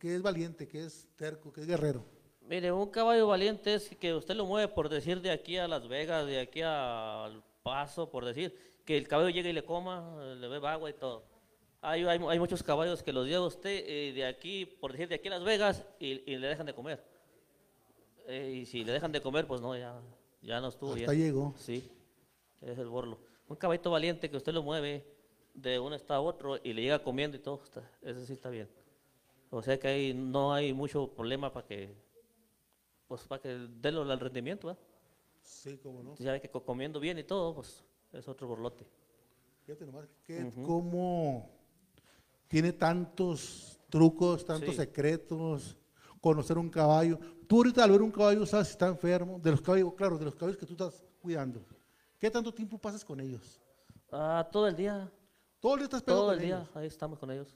[0.00, 2.04] que es valiente, que es terco, que es guerrero?
[2.40, 5.86] Mire, un caballo valiente es que usted lo mueve por decir de aquí a Las
[5.86, 10.48] Vegas, de aquí al Paso, por decir, que el caballo llegue y le coma, le
[10.48, 11.22] beba agua y todo.
[11.80, 15.14] Hay, hay, hay muchos caballos que los lleva usted eh, de aquí, por decir, de
[15.14, 17.04] aquí a Las Vegas y, y le dejan de comer.
[18.26, 19.96] Eh, y si le dejan de comer, pues no, ya,
[20.42, 21.26] ya no estuvo Hasta bien.
[21.28, 21.54] llegó.
[21.56, 21.88] Sí,
[22.62, 23.20] es el borlo.
[23.46, 25.19] Un caballito valiente que usted lo mueve
[25.54, 27.60] de un estado a otro y le llega comiendo y todo,
[28.02, 28.68] eso sí está bien.
[29.50, 31.94] O sea que ahí no hay mucho problema para que,
[33.08, 33.48] pues para que
[33.80, 34.76] délo al rendimiento,
[35.42, 36.14] Sí, cómo no.
[36.16, 37.82] Ya ve que comiendo bien y todo, pues
[38.12, 38.86] es otro borlote.
[39.64, 41.50] Fíjate nomás, que cómo
[42.48, 45.76] tiene tantos trucos, tantos secretos,
[46.20, 47.18] conocer un caballo.
[47.46, 50.24] Tú ahorita al ver un caballo sabes si está enfermo, de los caballos, claro, de
[50.24, 51.60] los caballos que tú estás cuidando.
[52.18, 53.60] ¿Qué tanto tiempo pasas con ellos?
[54.10, 55.10] Ah, todo el día.
[55.60, 57.54] Todo el día estás Todo el día, ahí estamos con ellos.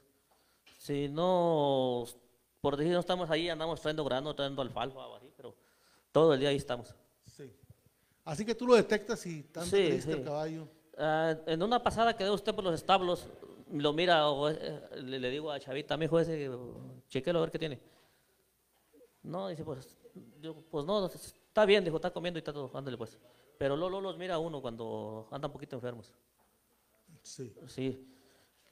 [0.77, 2.05] Si no,
[2.61, 5.55] por decir no estamos ahí, andamos trayendo grano, trayendo alfalfa, así, pero
[6.11, 6.95] todo el día ahí estamos.
[7.25, 7.51] Sí.
[8.23, 10.67] Así que tú lo detectas y tanto sí, el caballo.
[10.97, 13.27] Ah, en una pasada que usted por los establos,
[13.71, 16.49] lo mira, o, eh, le, digo a Chavita, mi hijo ese,
[17.09, 17.79] chequelo a ver qué tiene.
[19.23, 19.97] No, dice, pues,
[20.69, 23.17] pues no, está bien, dijo, está comiendo y está todo, ándale pues.
[23.57, 26.13] Pero luego los mira uno cuando anda un poquito enfermos.
[27.25, 27.51] Sí.
[27.67, 28.07] Sí.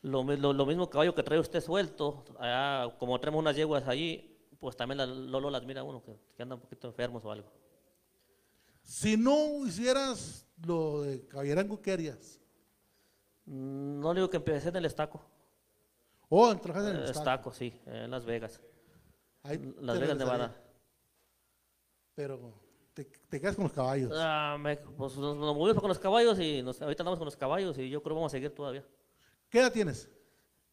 [0.03, 4.75] Lo, lo, mismo caballo que trae usted suelto, allá, como traemos unas yeguas allí, pues
[4.75, 7.51] también la, Lolo las mira uno que, que anda un poquito enfermos o algo.
[8.83, 12.39] Si no hicieras lo de caballerango, ¿qué harías?
[13.45, 15.25] Mm, no digo que empecé en el estaco.
[16.29, 17.19] Oh, en el estaco.
[17.19, 18.61] estaco, sí, en Las Vegas.
[19.79, 20.55] Las Vegas, Nevada.
[22.13, 22.62] Pero
[22.93, 24.11] te, te, quedas con los caballos.
[24.15, 24.57] Ah,
[24.97, 28.01] pues nos, movimos con los caballos y nos, ahorita andamos con los caballos y yo
[28.01, 28.85] creo que vamos a seguir todavía.
[29.49, 30.09] ¿Qué edad tienes?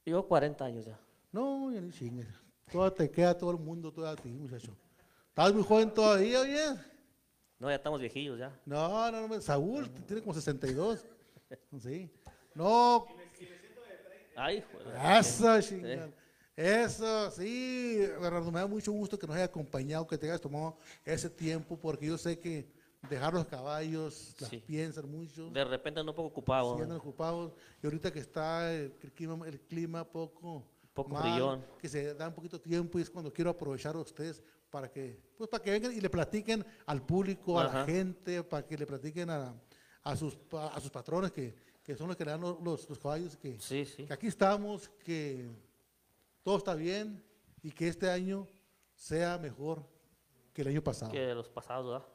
[0.04, 0.98] Yo 40 años ya.
[1.32, 2.28] No, ya ni chingues.
[2.70, 4.76] Todo te queda todo el mundo, todo a ti, muchacho.
[5.28, 6.64] Estás muy joven todavía, oye.
[7.58, 8.58] No, ya estamos viejillos ya.
[8.64, 11.06] No, no, no, Saúl tiene como 62.
[11.80, 12.10] sí.
[12.54, 13.06] No.
[14.36, 14.64] Ay,
[15.18, 16.08] Eso, chingada.
[16.60, 20.76] Eso, sí, Bernardo, me da mucho gusto que nos haya acompañado, que te hayas tomado
[21.06, 22.70] ese tiempo, porque yo sé que
[23.08, 25.48] dejar los caballos, las piensan mucho.
[25.48, 26.44] De repente un poco.
[26.76, 27.54] Sí, andan ocupados.
[27.82, 31.64] Y ahorita que está el, clima, el clima poco, poco brillón.
[31.78, 35.18] que se da un poquito tiempo y es cuando quiero aprovechar a ustedes para que,
[35.38, 38.84] pues para que vengan y le platiquen al público, a la gente, para que le
[38.84, 39.54] platiquen a,
[40.02, 43.34] a, sus, a sus patrones que, que son los que le dan los, los, caballos,
[43.38, 45.48] que, que aquí estamos, que
[46.42, 47.24] todo está bien
[47.62, 48.48] y que este año
[48.94, 49.86] sea mejor
[50.52, 51.12] que el año pasado.
[51.12, 52.06] Que los pasados, ¿verdad?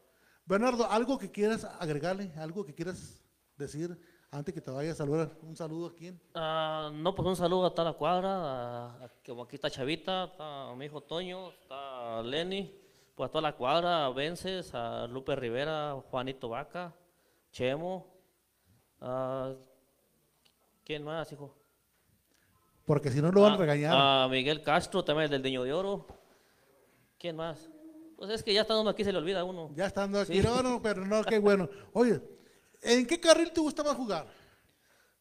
[0.45, 2.31] Bernardo, ¿algo que quieras agregarle?
[2.37, 3.23] ¿Algo que quieras
[3.57, 5.31] decir antes que te vaya a saludar?
[5.41, 6.21] ¿Un saludo a quién?
[6.35, 10.85] Ah, no, pues un saludo a toda la cuadra, como aquí está Chavita, está mi
[10.85, 12.79] hijo Toño, está Lenny,
[13.15, 16.93] pues a toda la cuadra, a Vences, a Lupe Rivera, Juanito Vaca,
[17.51, 18.13] Chemo,
[20.83, 21.55] ¿quién más, hijo?
[22.85, 23.93] Porque si no lo van a regañar.
[23.95, 26.05] A Miguel Castro, también del Niño de Oro.
[27.17, 27.69] ¿Quién más?
[28.15, 29.71] Pues es que ya estando aquí se le olvida a uno.
[29.75, 31.67] Ya estando aquí, no, no, pero no, qué bueno.
[31.93, 32.21] Oye,
[32.81, 34.27] ¿en qué carril te gustaba jugar?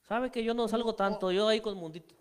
[0.03, 2.14] Sabe que yo no salgo tanto, yo ahí con Mundito.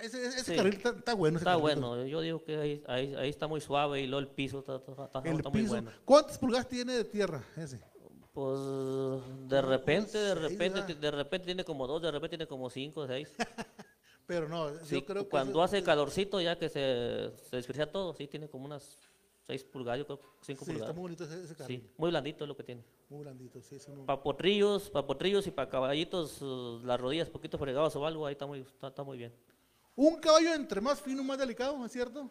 [0.00, 1.38] Ese, carril está, bueno.
[1.38, 4.76] está bueno, yo digo que ahí, ahí, está muy suave y luego el piso está,
[4.76, 5.92] está, muy bueno.
[6.04, 7.80] ¿Cuántas pulgadas tiene de tierra ese?
[8.32, 8.58] Pues
[9.48, 13.32] de repente, de repente, de repente tiene como dos, de repente tiene como cinco, seis.
[14.26, 17.32] Pero no, yo creo que cuando hace calorcito ya que se,
[17.62, 18.98] se todo, sí tiene como unas
[19.46, 22.48] 6 pulgadas, yo creo, 5 sí, Está muy bonito ese, ese Sí, muy blandito es
[22.48, 22.84] lo que tiene.
[23.08, 23.76] Muy blandito, sí.
[24.06, 28.32] Para potrillos, para potrillos y para caballitos, uh, las rodillas poquito fregados o algo, ahí
[28.32, 29.34] está muy, está, muy bien.
[29.96, 32.30] Un caballo entre más fino, más delicado, ¿es cierto?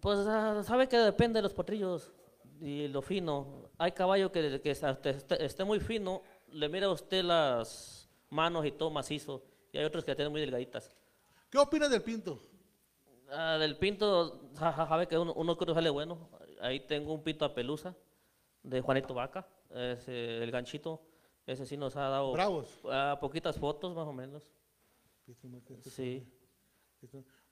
[0.00, 2.12] Pues ah, sabe que depende de los potrillos
[2.60, 3.70] y lo fino.
[3.78, 8.90] Hay caballo que, que esté, esté, muy fino, le mira usted las manos y todo
[8.90, 10.94] macizo, y hay otros que la tienen muy delgaditas.
[11.48, 12.40] ¿Qué opinas del pinto?
[13.30, 16.28] Ah, del pinto, sabe que uno, uno creo sale bueno.
[16.60, 17.96] Ahí tengo un pinto a pelusa
[18.62, 21.02] de Juanito Vaca, el ganchito.
[21.46, 22.32] Ese sí nos ha dado
[23.20, 24.48] poquitas fotos más o menos.
[25.82, 26.26] Sí.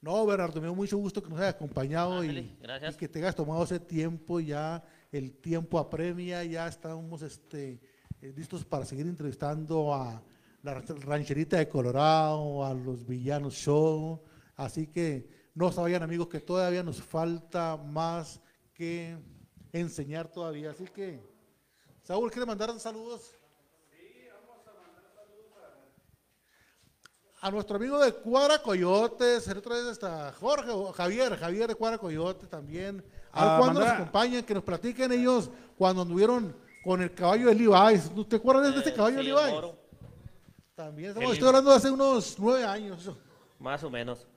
[0.01, 2.57] No, Bernardo, me dio mucho gusto que nos hayas acompañado y,
[2.99, 4.41] que te hayas tomado ese tiempo.
[4.41, 7.81] Ya el tiempo apremia, ya estamos este,
[8.21, 10.23] eh, listos para seguir entrevistando a
[10.63, 14.23] la rancherita de Colorado, a los villanos show.
[14.57, 18.41] Así que no se vayan amigos que todavía nos falta más
[18.75, 19.17] que
[19.73, 20.71] enseñar todavía.
[20.71, 21.21] Así que,
[22.03, 23.33] Saúl, ¿quiere mandar saludos?
[23.91, 25.53] Sí, vamos a mandar saludos
[27.41, 27.51] a...
[27.51, 32.47] nuestro amigo de Cuara Coyotes, el otro vez está Jorge, Javier, Javier de Cuara Coyote
[32.47, 33.05] también.
[33.31, 37.55] A ah, cuando nos acompañan, que nos platiquen ellos cuando anduvieron con el caballo de
[37.55, 38.25] Levi.
[38.29, 39.79] ¿Te acuerdas de este caballo de Levi?
[40.79, 43.11] También estamos, estoy hablando de hace unos nueve años.
[43.59, 44.29] Más o menos.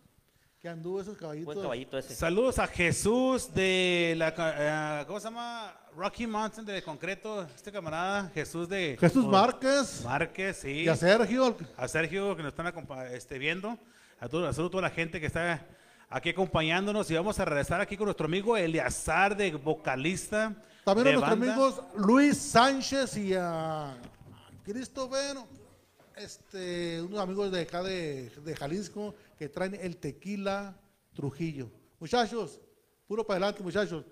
[0.59, 1.45] Que anduvo esos caballitos.
[1.45, 2.15] Buen caballito ese.
[2.15, 5.71] Saludos a Jesús de la, eh, ¿cómo se llama?
[5.95, 8.97] Rocky Mountain de concreto, este camarada, Jesús de...
[8.99, 10.01] Jesús oh, Márquez.
[10.03, 10.81] Márquez, sí.
[10.81, 11.55] Y a Sergio.
[11.77, 12.73] A Sergio que nos están
[13.11, 13.77] este, viendo.
[14.19, 15.63] A, todo, a toda la gente que está
[16.09, 17.11] aquí acompañándonos.
[17.11, 20.55] Y vamos a regresar aquí con nuestro amigo Eleazar, de vocalista.
[20.85, 21.53] También a nuestros banda.
[21.53, 23.95] amigos Luis Sánchez y a
[24.63, 25.37] Christopher,
[26.23, 30.75] este, unos amigos de acá de, de Jalisco que traen el tequila
[31.13, 31.69] Trujillo.
[31.99, 32.59] Muchachos,
[33.07, 34.03] puro para adelante, muchachos.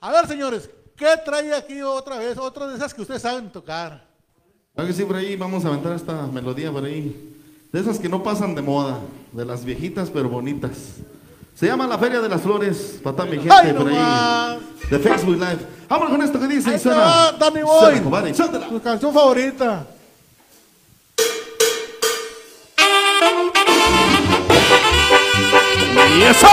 [0.00, 2.38] A ver, señores, ¿qué trae aquí otra vez?
[2.38, 4.06] Otra de esas que ustedes saben tocar.
[4.74, 7.34] Claro que sí, por ahí vamos a aventar esta melodía por ahí.
[7.72, 9.00] De esas que no pasan de moda,
[9.32, 10.72] de las viejitas pero bonitas.
[11.54, 14.58] Se llama La Feria de las Flores, toda mi gente ¡Ay, por nomás!
[14.58, 14.88] ahí.
[14.90, 15.58] De Facebook Live.
[15.88, 16.70] Vamos con esto que dice.
[16.70, 16.98] Ahí suena.
[16.98, 17.80] va, Danny Boy.
[17.80, 18.32] Suena, compadre.
[18.68, 19.86] Tu canción favorita.
[26.16, 26.48] ¡Y eso!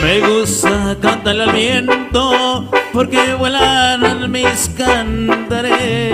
[0.00, 6.06] Me gusta cantarle al viento porque vuelan mis cantares.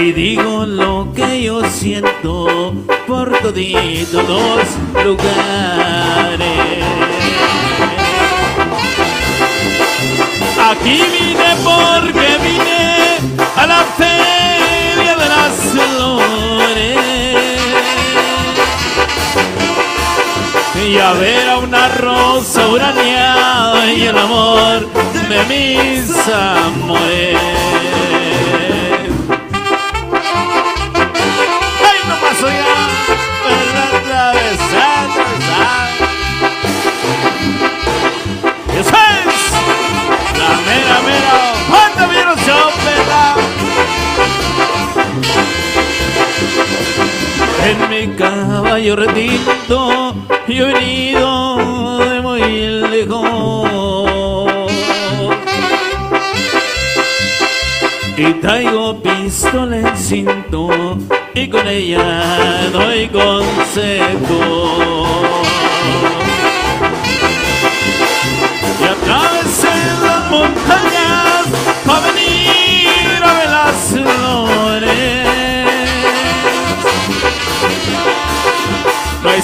[0.00, 2.72] Y digo lo que yo siento
[3.08, 6.38] por toditos los lugares.
[10.70, 13.18] Aquí vine porque vine
[13.56, 16.98] a la feria de las flores.
[20.86, 24.86] Y a ver a una rosa uraneada y el amor
[25.28, 27.57] de mis amores.
[47.64, 50.14] En mi caballo retinto
[50.46, 52.42] yo he venido de muy
[52.90, 53.38] lejos
[58.16, 60.98] y traigo pistola en cinto
[61.34, 64.40] y con ella doy consejo.
[68.80, 69.68] Y atravesé
[70.02, 71.27] las montañas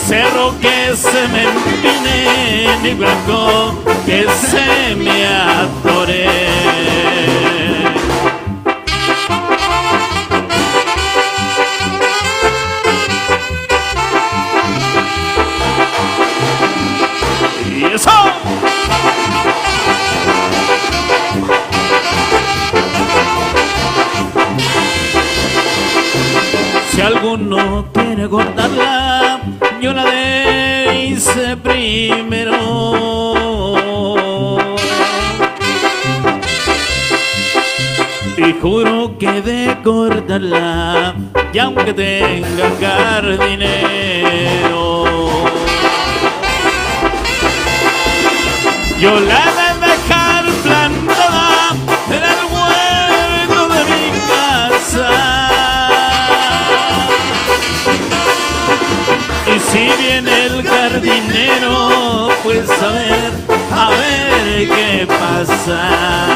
[0.06, 7.13] cerro que se me empine, ni blanco que se me atore.
[40.36, 43.84] Y aunque tenga jardinero,
[48.98, 51.76] yo la de dejar plantada
[52.08, 55.10] en el huerto de mi casa.
[59.46, 63.32] Y si viene el jardinero, pues a ver,
[63.72, 66.34] a ver qué pasa.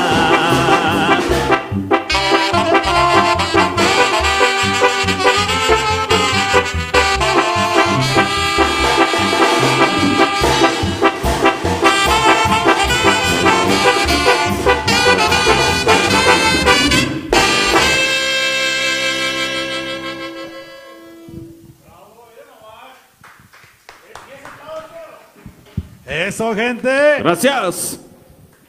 [26.54, 27.18] Gente.
[27.18, 28.00] Gracias.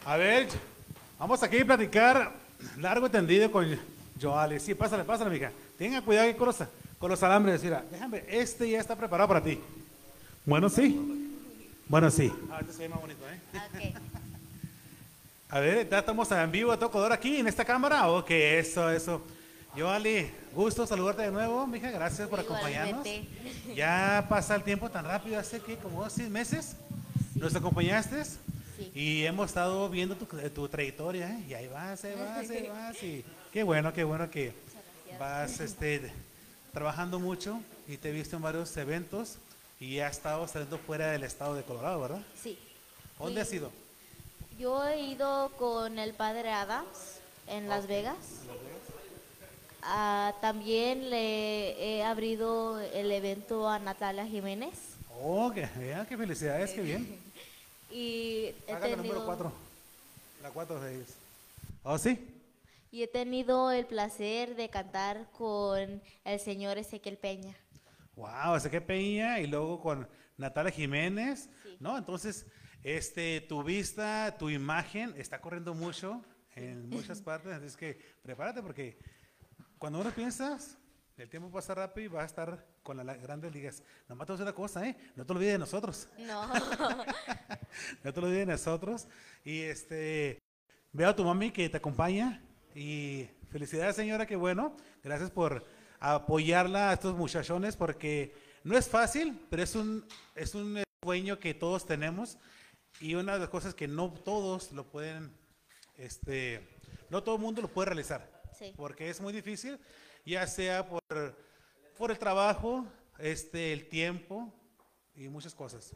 [0.06, 0.48] A ver,
[1.18, 2.34] vamos aquí a platicar
[2.78, 3.80] largo y tendido con
[4.22, 4.60] Joali.
[4.60, 5.52] Sí, pásale, pásale, mija.
[5.78, 6.58] Tenga cuidado aquí con los,
[6.98, 7.64] con los alambres.
[7.64, 9.60] Mira, déjame, este ya está preparado para ti.
[10.46, 11.38] Bueno, sí.
[11.88, 12.32] Bueno, sí.
[12.52, 13.94] Ah, este se ve más bonito, ¿eh?
[15.50, 18.10] A ver, ya estamos en vivo a todo color aquí en esta cámara.
[18.10, 19.22] Ok, eso, eso.
[19.78, 21.92] Joali, gusto saludarte de nuevo, mija.
[21.92, 23.08] Gracias por acompañarnos.
[23.76, 26.76] Ya pasa el tiempo tan rápido, hace que como seis meses
[27.40, 28.92] nos acompañaste Sí.
[28.96, 31.44] y hemos estado viendo tu, tu trayectoria ¿eh?
[31.50, 34.54] y ahí vas, ahí vas, ahí vas y qué bueno, qué bueno que
[35.20, 36.10] vas este,
[36.72, 37.60] trabajando mucho
[37.90, 39.36] y te he visto en varios eventos
[39.82, 42.22] y has estado saliendo fuera del estado de Colorado, ¿verdad?
[42.42, 42.58] Sí.
[43.18, 43.70] ¿Dónde has ido?
[44.58, 48.16] Yo he ido con el padre Adams en Las Vegas.
[49.82, 54.74] Ah, también le he abrido el evento a Natalia Jiménez.
[55.22, 55.68] Oh, qué,
[56.08, 57.20] qué felicidades, qué bien.
[57.92, 59.52] y he tenido, número cuatro.
[60.42, 61.10] La cuatro de ellos.
[61.84, 62.36] ¿Oh, sí?
[62.92, 67.56] y he tenido el placer de cantar con el señor Ezequiel Peña.
[68.16, 71.78] Wow, ese que Peña y luego con Natalia Jiménez, Sí.
[71.80, 71.98] ¿no?
[72.00, 72.48] Entonces,
[72.84, 76.24] este, tu vista, tu imagen está corriendo mucho
[76.56, 78.98] en muchas partes, así es que prepárate porque
[79.78, 80.79] cuando uno piensas,
[81.24, 83.84] el tiempo pasa rápido y vas a estar con las grandes ligas.
[84.08, 84.96] Nomás te voy a decir una cosa, ¿eh?
[85.16, 86.08] No te olvides de nosotros.
[86.18, 86.48] No,
[88.04, 89.08] No te olvides de nosotros.
[89.44, 90.40] Y este,
[90.94, 92.42] veo a tu mami que te acompaña.
[92.74, 94.78] Y felicidades, señora, que bueno.
[95.04, 95.66] Gracias por
[96.00, 100.06] apoyarla a estos muchachones porque no es fácil, pero es un,
[100.36, 102.38] es un sueño que todos tenemos.
[103.02, 105.36] Y una de las cosas que no todos lo pueden,
[105.98, 106.66] este,
[107.10, 108.42] no todo el mundo lo puede realizar.
[108.58, 108.74] Sí.
[108.76, 109.80] Porque es muy difícil,
[110.26, 110.99] ya sea por,
[111.98, 112.86] por el trabajo,
[113.18, 114.54] este, el tiempo
[115.16, 115.96] y muchas cosas.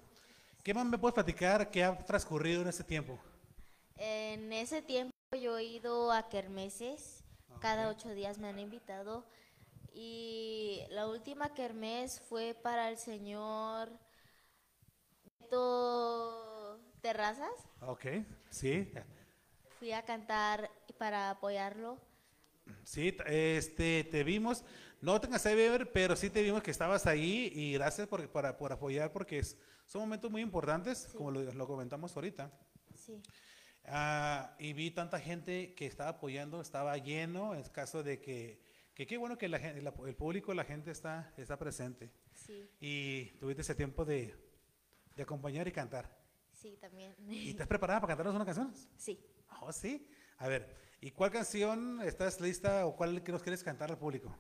[0.63, 3.19] ¿Qué más me puedes platicar que ha transcurrido en ese tiempo?
[3.95, 7.23] en ese tiempo yo he ido a kermeses,
[7.61, 9.23] cada ocho días me han invitado
[9.93, 13.91] y la última kermés fue para el señor
[15.39, 17.69] Beto Terrazas.
[17.81, 18.05] Ok,
[18.49, 18.91] sí,
[19.79, 21.99] Fui a cantar para apoyarlo.
[22.83, 24.65] sí, este, te vimos,
[25.03, 28.27] no te cansé de ver, pero sí te vimos que estabas ahí y gracias por,
[28.31, 32.51] para- por apoyar porque es- son momentos muy importantes, como lo, lo comentamos ahorita.
[32.95, 33.21] Sí,
[33.85, 38.61] Ah, y vi tanta gente que estaba apoyando, estaba lleno, en caso de que,
[38.93, 42.09] que qué bueno que la gente, la- el público, la gente está, está presente.
[42.33, 44.33] sí, Y tuviste ese tiempo de,
[45.17, 46.17] de acompañar y cantar.
[46.51, 47.13] sí, también.
[47.27, 48.73] ¿Y estás preparada para cantarnos una canción?
[48.97, 49.19] Sí.
[49.61, 50.07] Oh, sí.
[50.37, 54.33] A ver, ¿y cuál canción estás lista o cuál que nos quieres cantar al público?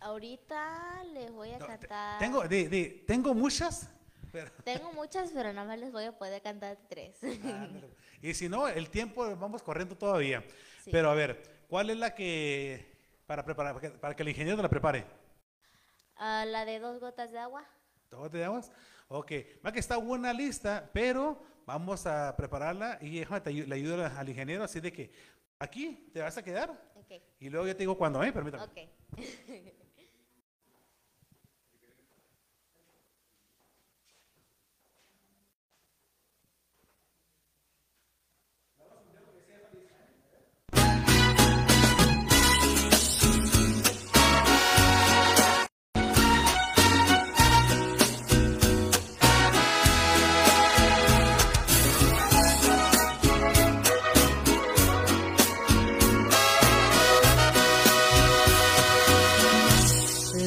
[0.00, 2.18] Ahorita les voy a No, cantar.
[2.18, 3.88] tengo, di- di, tengo muchas,
[4.32, 4.50] pero...
[4.64, 7.16] Tengo muchas, pero nada más les voy a poder cantar tres.
[8.22, 10.44] y si no, el tiempo vamos corriendo todavía.
[10.84, 10.90] Sí.
[10.90, 12.94] Pero a ver, ¿cuál es la que
[13.26, 15.04] para preparar para que, para que el ingeniero la prepare?
[16.16, 17.64] Ah, la de dos gotas de agua.
[18.08, 18.70] ¿Todo te llamas?
[19.08, 19.32] Ok,
[19.64, 24.64] va que está buena lista, pero vamos a prepararla y déjame, le ayudo al- ingeniero,
[24.64, 25.10] así de que
[25.58, 28.32] aquí te vas a quedar Ok, y luego yo te digo cuándo, ¿eh?
[28.32, 28.64] Permítame.
[28.64, 28.78] ok.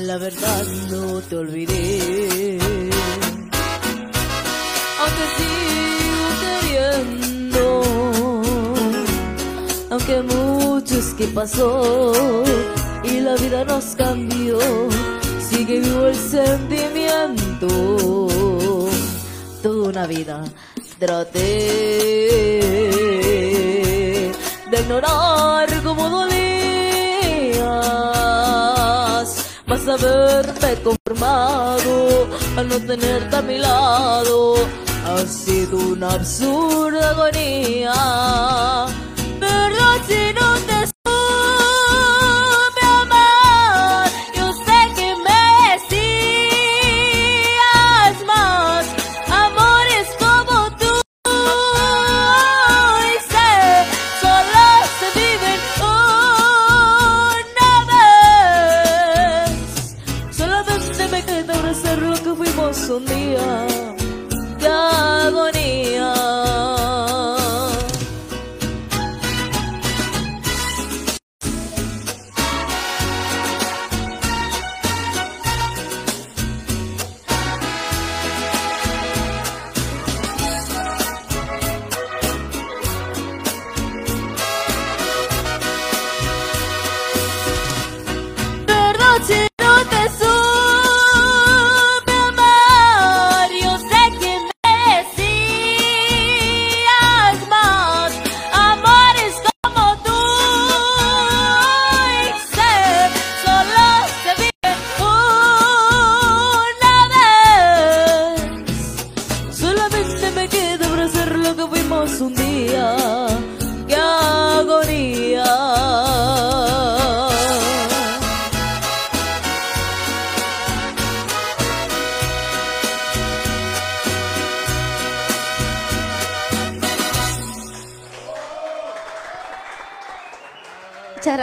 [0.10, 2.58] La verdad no te olvidé.
[5.02, 7.64] Aunque sigo queriendo.
[9.92, 12.44] Aunque mucho es que pasó
[13.04, 14.58] y la vida nos cambió.
[15.48, 17.68] Sigue vivo el sentimiento.
[19.62, 20.44] Toda una vida
[20.98, 21.40] traté
[24.72, 26.49] de ignorar cómo dolías.
[29.70, 29.98] Vas a
[30.82, 34.56] conformado al no tenerte a mi lado.
[35.06, 37.94] Ha sido una absurda agonía.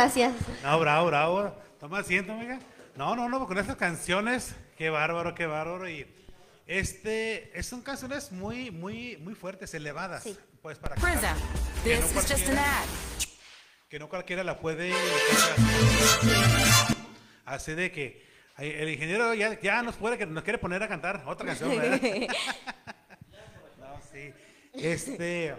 [0.06, 0.34] Gracias.
[0.62, 1.56] No, bravo, bravo.
[1.80, 2.60] Toma asiento, amiga.
[2.94, 5.88] No, no, no, con estas canciones, qué bárbaro, qué bárbaro.
[5.88, 6.06] Y
[6.66, 10.22] este, son canciones muy, muy, muy fuertes, elevadas.
[10.22, 10.36] Sí.
[10.62, 11.34] Pues para Prinza,
[11.82, 12.86] que no this is just an cualquiera- ad.
[13.88, 14.92] que no cualquiera la puede
[17.44, 18.26] así de que
[18.58, 22.00] el ingeniero ya, ya nos puede que nos quiere poner a cantar otra canción ¿verdad?
[23.78, 24.32] no, sí
[24.74, 25.54] este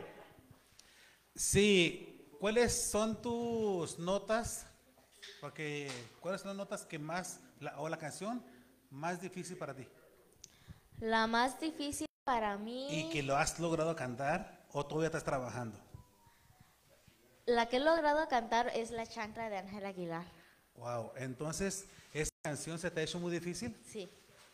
[1.34, 2.07] sí
[2.40, 4.66] cuáles son tus notas
[5.42, 8.44] porque cuáles son las notas que más la- o la canción
[8.90, 9.88] más difícil para ti
[11.00, 15.80] La más difícil para mí, y que lo has logrado cantar o todavía estás trabajando
[17.46, 20.26] la que he logrado cantar es La chancla de Ángel Aguilar.
[20.76, 24.10] wow entonces esa canción se te ha hecho muy difícil Sí,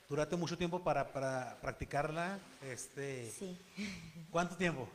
[0.09, 2.37] Duraste mucho tiempo para, para practicarla.
[2.61, 3.57] Este, sí.
[4.29, 4.87] ¿Cuánto tiempo?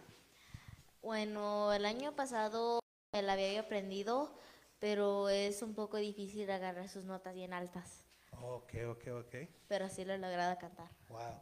[1.02, 2.80] Bueno, el año pasado
[3.12, 4.36] me la había aprendido,
[4.78, 8.04] pero es un poco difícil agarrar sus notas bien altas.
[8.40, 9.34] Ok, ok, ok.
[9.68, 10.88] Pero sí lo he logrado cantar.
[11.08, 11.40] Wow.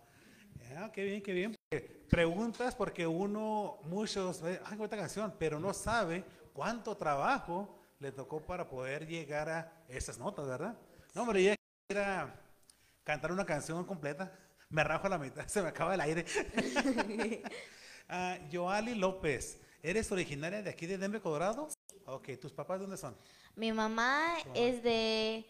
[0.76, 1.56] Ah, qué bien, qué bien.
[2.08, 8.68] Preguntas porque uno, muchos, ay, esta canción, pero no sabe cuánto trabajo le tocó para
[8.68, 10.76] poder llegar a esas notas, ¿verdad?
[11.14, 11.56] No, hombre, ya
[13.04, 14.32] cantar una canción completa.
[14.68, 16.24] Me rajo a la mitad, se me acaba el aire.
[18.08, 21.68] Ah, Joali López, ¿eres originaria de aquí de Denver, Colorado?
[22.06, 23.16] Ok, ¿tus papás dónde son?
[23.56, 25.44] Mi mamá es de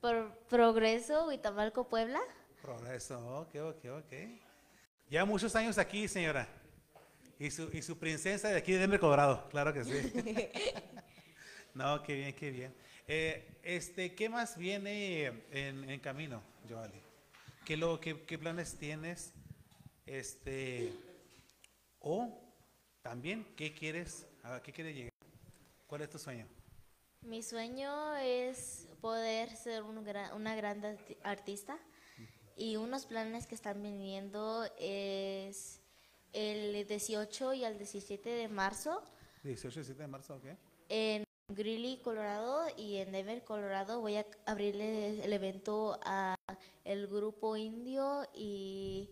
[0.00, 2.20] Pro- Progreso, Huitamalco, Puebla.
[2.60, 4.12] Progreso, ok, ok, ok.
[5.08, 6.46] Ya muchos años aquí, señora.
[7.38, 10.12] Y su, y su princesa de aquí de Denver, Colorado, claro que sí.
[11.74, 12.74] no, qué bien, qué bien.
[13.08, 17.00] Eh, este, ¿Qué más viene en, en camino, Joali?
[17.64, 19.32] ¿Qué, lo, qué, qué planes tienes?
[20.06, 20.92] Este,
[22.00, 22.28] o
[23.02, 24.26] también, ¿qué quieres?
[24.42, 25.10] ¿A qué quieres llegar?
[25.86, 26.46] ¿Cuál es tu sueño?
[27.22, 31.78] Mi sueño es poder ser un gra- una gran arti- artista
[32.56, 35.80] y unos planes que están viniendo es
[36.32, 39.02] el 18 y el 17 de marzo
[39.42, 40.44] 18 y 17 de marzo, ok.
[40.88, 46.36] en Greeley, Colorado y en Denver, Colorado voy a abrirle el evento a
[46.84, 49.10] el grupo indio y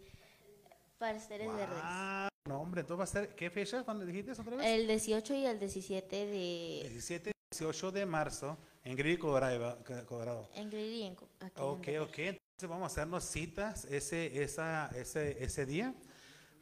[0.99, 1.79] Pasteles Verdes.
[1.83, 3.83] Ah, no, hombre, entonces va a ser, ¿qué fecha?
[3.85, 4.67] ¿Cuándo dijiste otra vez?
[4.67, 10.49] El 18 y el 17 de 17 y 18 de marzo en Greeley, Colorado.
[10.55, 12.01] En y en aquí en Ok, Denver.
[12.03, 12.19] ok.
[12.19, 15.95] Entonces vamos a hacernos citas ese, esa, ese, ese día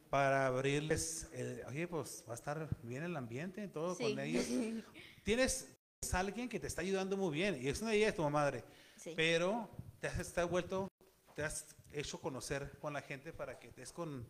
[0.09, 1.29] para abrirles.
[1.33, 4.03] El, oye, pues va a estar bien el ambiente, todo Sí.
[4.03, 4.45] con ellos.
[5.23, 5.73] Tienes
[6.13, 8.63] alguien que te está ayudando muy bien y es una idea de tu madre,
[8.97, 9.13] Sí.
[9.15, 9.69] pero
[9.99, 10.86] te has estado vuelto,
[11.37, 14.27] te has hecho conocer con la gente para que estés con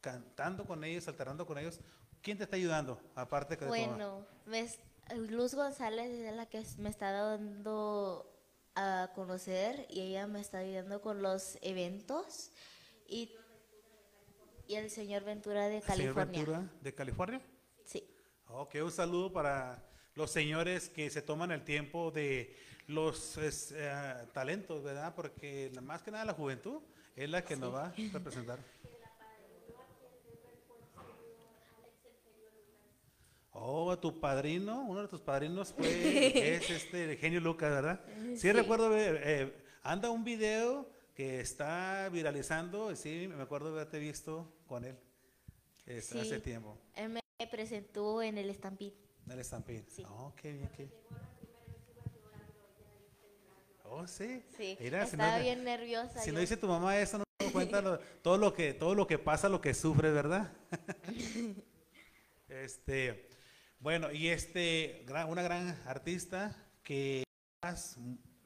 [0.00, 1.78] cantando con ellos, alternando con ellos.
[2.20, 3.68] ¿Quién te está ayudando aparte que de?
[3.68, 4.80] Bueno, me es-
[5.16, 8.28] Luz González es la que me está dando
[8.74, 12.50] a conocer y ella me está ayudando con los eventos
[13.06, 13.30] y,
[14.66, 16.38] y el señor Ventura de Señor California.
[16.40, 17.40] Ventura, de California.
[17.84, 18.04] Sí,
[18.48, 22.56] Ok, un saludo para los señores que se toman el tiempo de
[22.86, 23.92] los es, eh,
[24.32, 25.14] talentos, ¿verdad?
[25.14, 26.80] Porque más que nada la juventud
[27.14, 28.58] es la que nos va a representar.
[33.52, 35.86] Oh, tu padrino, uno de tus padrinos fue,
[36.56, 38.00] es este el genio Lucas, ¿verdad?
[38.36, 43.80] Sí, recuerdo ver, eh, anda un video que está viralizando, y sí, me acuerdo de
[43.80, 44.98] haberte visto con él
[45.86, 46.40] este, hace Sí.
[46.42, 46.78] tiempo.
[46.94, 48.94] él me presentó en el Stampede.
[49.24, 49.86] Del Stampede.
[49.88, 50.04] Sí.
[50.06, 51.25] Oh, qué bien, qué bien.
[53.88, 54.42] Oh, sí.
[54.56, 56.20] Sí, Mira, si estaba no, bien nerviosa.
[56.20, 56.34] si yo.
[56.34, 59.06] no dice tu mamá eso, no me doy cuenta lo- todo lo que todo lo
[59.06, 60.52] que pasa, lo que sufre, ¿verdad?
[62.48, 63.28] este,
[63.80, 67.24] bueno, y este una gran artista que
[67.62, 67.96] vas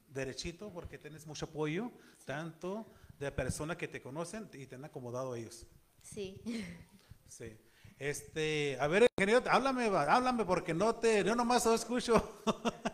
[0.08, 1.90] derechito porque tienes mucho apoyo,
[2.24, 2.86] tanto
[3.18, 5.66] de personas que te conocen y te han acomodado ellos.
[6.02, 6.40] Sí.
[7.28, 7.56] Sí.
[7.96, 12.42] Este, a ver, ingeniero, háblame, háblame porque no te, yo nomás lo escucho.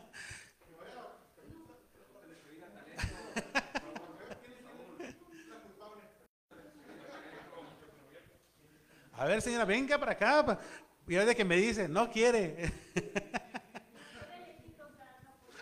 [9.27, 10.57] A ver, señora, venga para acá.
[11.09, 12.72] Y de que me dice, no quiere.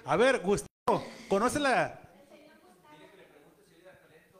[0.04, 1.98] A ver, Gustavo, ¿conoce la?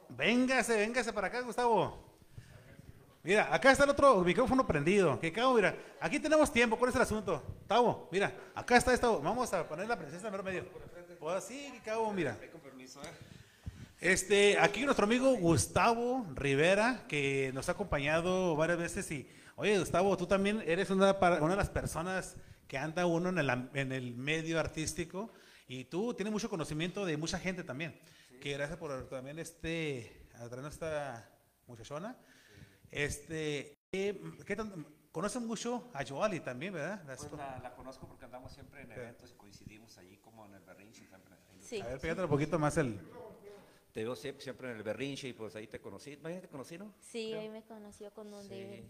[0.09, 1.97] Véngase, véngase para acá, Gustavo.
[3.23, 5.19] Mira, acá está el otro micrófono prendido.
[5.19, 6.77] Que cabo, mira, aquí tenemos tiempo.
[6.77, 7.41] ¿Cuál es el asunto?
[7.65, 9.19] Tavo, mira, acá está esto.
[9.21, 10.65] Vamos a poner la princesa en el medio.
[11.19, 12.37] Pues así, que cabo, mira.
[14.01, 20.15] Este, aquí nuestro amigo Gustavo Rivera, que nos ha acompañado varias veces y, oye Gustavo,
[20.17, 22.35] tú también eres una, para- una de las personas
[22.67, 25.31] que anda uno en el, en el medio artístico
[25.67, 27.97] y tú tienes mucho conocimiento de mucha gente también.
[28.41, 31.29] Que gracias por también este, a traernos esta
[31.67, 32.17] muchachona.
[32.91, 37.01] Este, ¿qué, qué tan- conocen mucho a Joali también, ¿verdad?
[37.05, 40.61] Pues la, la conozco porque andamos siempre en eventos y coincidimos allí como en el
[40.63, 41.07] berrinche.
[41.07, 41.81] Siempre, Sí.
[41.81, 42.99] a ver, pégate un poquito más el...
[43.95, 46.17] Te veo siempre, siempre en el berrinche y pues ahí te conocí.
[46.17, 46.93] ¿Vaya te conocí, no?
[46.99, 48.83] Sí, ahí me conoció con un Sí.